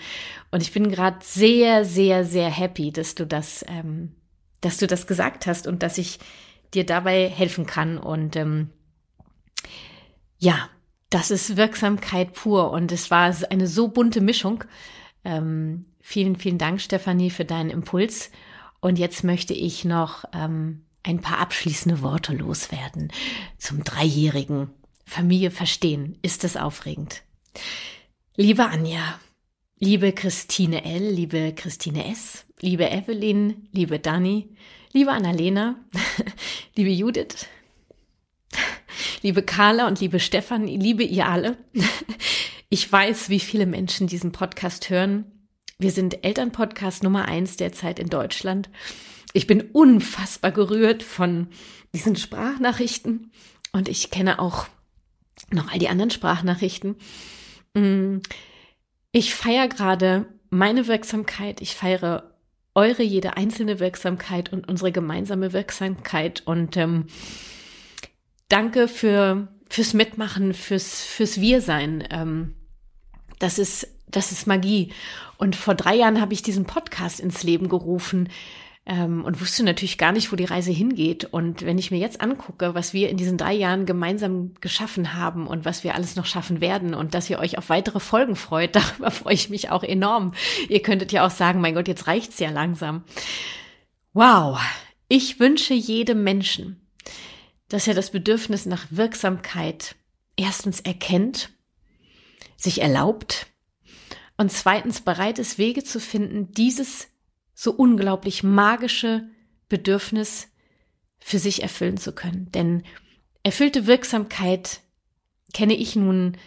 [0.50, 4.16] Und ich bin gerade sehr, sehr, sehr happy, dass du das, ähm,
[4.62, 6.18] dass du das gesagt hast und dass ich
[6.74, 8.00] dir dabei helfen kann.
[8.00, 8.72] Und ähm,
[10.40, 10.68] ja,
[11.12, 14.64] das ist Wirksamkeit pur und es war eine so bunte Mischung.
[15.24, 18.32] Ähm, vielen, vielen Dank, Stefanie, für deinen Impuls.
[18.80, 23.12] Und jetzt möchte ich noch ähm, ein paar abschließende Worte loswerden
[23.58, 24.70] zum dreijährigen
[25.06, 26.18] Familie verstehen.
[26.22, 27.24] Ist es aufregend?
[28.36, 29.20] Liebe Anja,
[29.80, 34.50] liebe Christine L., liebe Christine S., liebe Evelyn, liebe Dani,
[34.94, 35.76] liebe Annalena,
[36.76, 37.48] liebe Judith,
[39.22, 41.58] liebe Carla und liebe Stefan, liebe ihr alle.
[42.70, 45.26] Ich weiß, wie viele Menschen diesen Podcast hören.
[45.78, 48.68] Wir sind Elternpodcast Nummer eins derzeit in Deutschland
[49.34, 51.48] ich bin unfassbar gerührt von
[51.94, 53.32] diesen Sprachnachrichten
[53.72, 54.68] und ich kenne auch
[55.52, 56.96] noch all die anderen Sprachnachrichten.
[57.74, 58.18] Mm,
[59.12, 62.32] ich feiere gerade meine Wirksamkeit, ich feiere
[62.76, 67.08] eure jede einzelne Wirksamkeit und unsere gemeinsame Wirksamkeit und ähm,
[68.50, 72.08] danke für fürs Mitmachen, fürs fürs Wir-Sein.
[72.12, 72.56] Ähm,
[73.40, 74.92] das ist das ist Magie.
[75.38, 78.30] Und vor drei Jahren habe ich diesen Podcast ins Leben gerufen,
[78.86, 81.26] ähm, und wusste natürlich gar nicht, wo die Reise hingeht.
[81.26, 85.48] Und wenn ich mir jetzt angucke, was wir in diesen drei Jahren gemeinsam geschaffen haben
[85.48, 88.76] und was wir alles noch schaffen werden und dass ihr euch auf weitere Folgen freut,
[88.76, 90.34] darüber freue ich mich auch enorm.
[90.68, 93.04] Ihr könntet ja auch sagen, mein Gott, jetzt reicht's ja langsam.
[94.14, 94.60] Wow.
[95.08, 96.82] Ich wünsche jedem Menschen,
[97.70, 99.96] dass er das Bedürfnis nach Wirksamkeit
[100.36, 101.52] erstens erkennt,
[102.58, 103.48] sich erlaubt
[104.38, 107.08] und zweitens bereit ist, Wege zu finden, dieses
[107.54, 109.28] so unglaublich magische
[109.70, 110.48] Bedürfnis
[111.20, 112.52] für sich erfüllen zu können.
[112.52, 112.84] Denn
[113.44, 114.82] erfüllte Wirksamkeit
[115.54, 116.38] kenne ich nun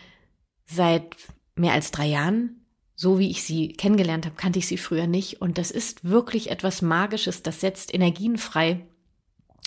[0.66, 1.16] seit
[1.54, 2.62] mehr als drei Jahren.
[2.98, 5.42] so wie ich sie kennengelernt habe, kannte ich sie früher nicht.
[5.42, 8.86] Und das ist wirklich etwas Magisches, das setzt Energien frei.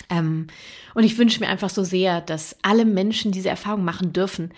[0.08, 0.48] Ähm,
[0.94, 4.52] und ich wünsche mir einfach so sehr, dass alle Menschen diese Erfahrung machen dürfen.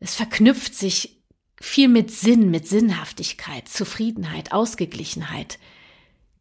[0.00, 1.22] Es verknüpft sich
[1.60, 5.58] viel mit Sinn, mit Sinnhaftigkeit, Zufriedenheit, Ausgeglichenheit,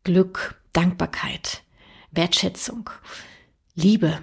[0.03, 1.63] Glück, Dankbarkeit,
[2.11, 2.89] Wertschätzung,
[3.75, 4.19] Liebe.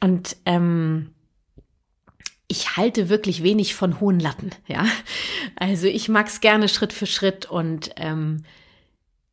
[0.00, 1.14] Und ähm,
[2.48, 4.84] ich halte wirklich wenig von hohen Latten, ja.
[5.56, 8.44] Also ich mag's gerne Schritt für Schritt und ähm,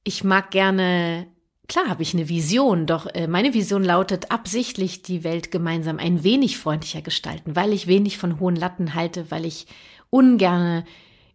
[0.03, 1.27] ich mag gerne,
[1.67, 6.23] klar habe ich eine Vision, doch äh, meine Vision lautet absichtlich die Welt gemeinsam ein
[6.23, 9.67] wenig freundlicher gestalten, weil ich wenig von hohen Latten halte, weil ich
[10.09, 10.85] ungerne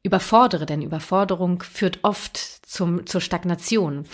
[0.03, 4.05] überfordere, denn Überforderung führt oft zum, zur Stagnation.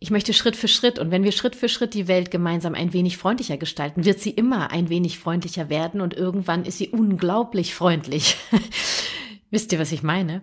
[0.00, 2.92] Ich möchte Schritt für Schritt und wenn wir Schritt für Schritt die Welt gemeinsam ein
[2.92, 7.74] wenig freundlicher gestalten, wird sie immer ein wenig freundlicher werden und irgendwann ist sie unglaublich
[7.74, 8.36] freundlich.
[9.50, 10.42] Wisst ihr, was ich meine?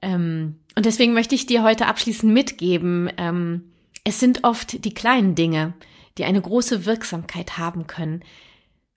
[0.00, 3.64] Ähm, und deswegen möchte ich dir heute abschließend mitgeben, ähm,
[4.04, 5.74] es sind oft die kleinen Dinge,
[6.18, 8.22] die eine große Wirksamkeit haben können.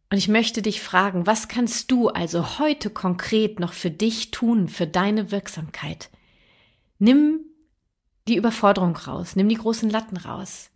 [0.09, 4.69] Und ich möchte dich fragen, was kannst du also heute konkret noch für dich tun,
[4.69, 6.09] für deine Wirksamkeit?
[6.97, 7.41] Nimm
[8.27, 10.69] die Überforderung raus, nimm die großen Latten raus.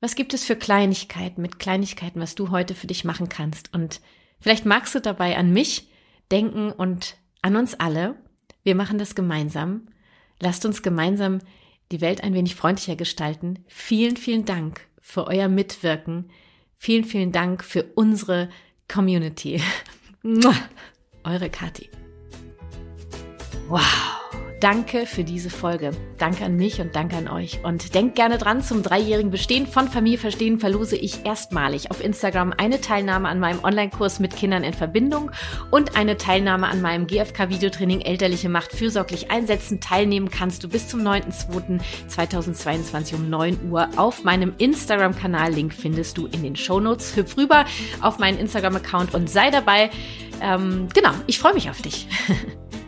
[0.00, 3.72] Was gibt es für Kleinigkeiten, mit Kleinigkeiten, was du heute für dich machen kannst?
[3.72, 4.00] Und
[4.40, 5.88] vielleicht magst du dabei an mich
[6.30, 8.16] denken und an uns alle.
[8.64, 9.88] Wir machen das gemeinsam.
[10.40, 11.38] Lasst uns gemeinsam
[11.92, 13.64] die Welt ein wenig freundlicher gestalten.
[13.66, 16.30] Vielen, vielen Dank für euer Mitwirken.
[16.76, 18.50] Vielen, vielen Dank für unsere
[18.88, 19.60] Community.
[21.24, 21.88] Eure Kathi.
[23.68, 24.13] Wow.
[24.64, 25.90] Danke für diese Folge.
[26.16, 27.62] Danke an mich und danke an euch.
[27.64, 32.54] Und denkt gerne dran, zum dreijährigen Bestehen von Familie Verstehen verlose ich erstmalig auf Instagram
[32.56, 35.30] eine Teilnahme an meinem Online-Kurs mit Kindern in Verbindung
[35.70, 39.82] und eine Teilnahme an meinem GFK-Videotraining Elterliche Macht fürsorglich einsetzen.
[39.82, 45.52] Teilnehmen kannst du bis zum 9.2.2022 um 9 Uhr auf meinem Instagram-Kanal.
[45.52, 47.16] Link findest du in den Shownotes.
[47.16, 47.66] Hüpf rüber
[48.00, 49.90] auf meinen Instagram-Account und sei dabei.
[50.40, 52.08] Ähm, genau, ich freue mich auf dich.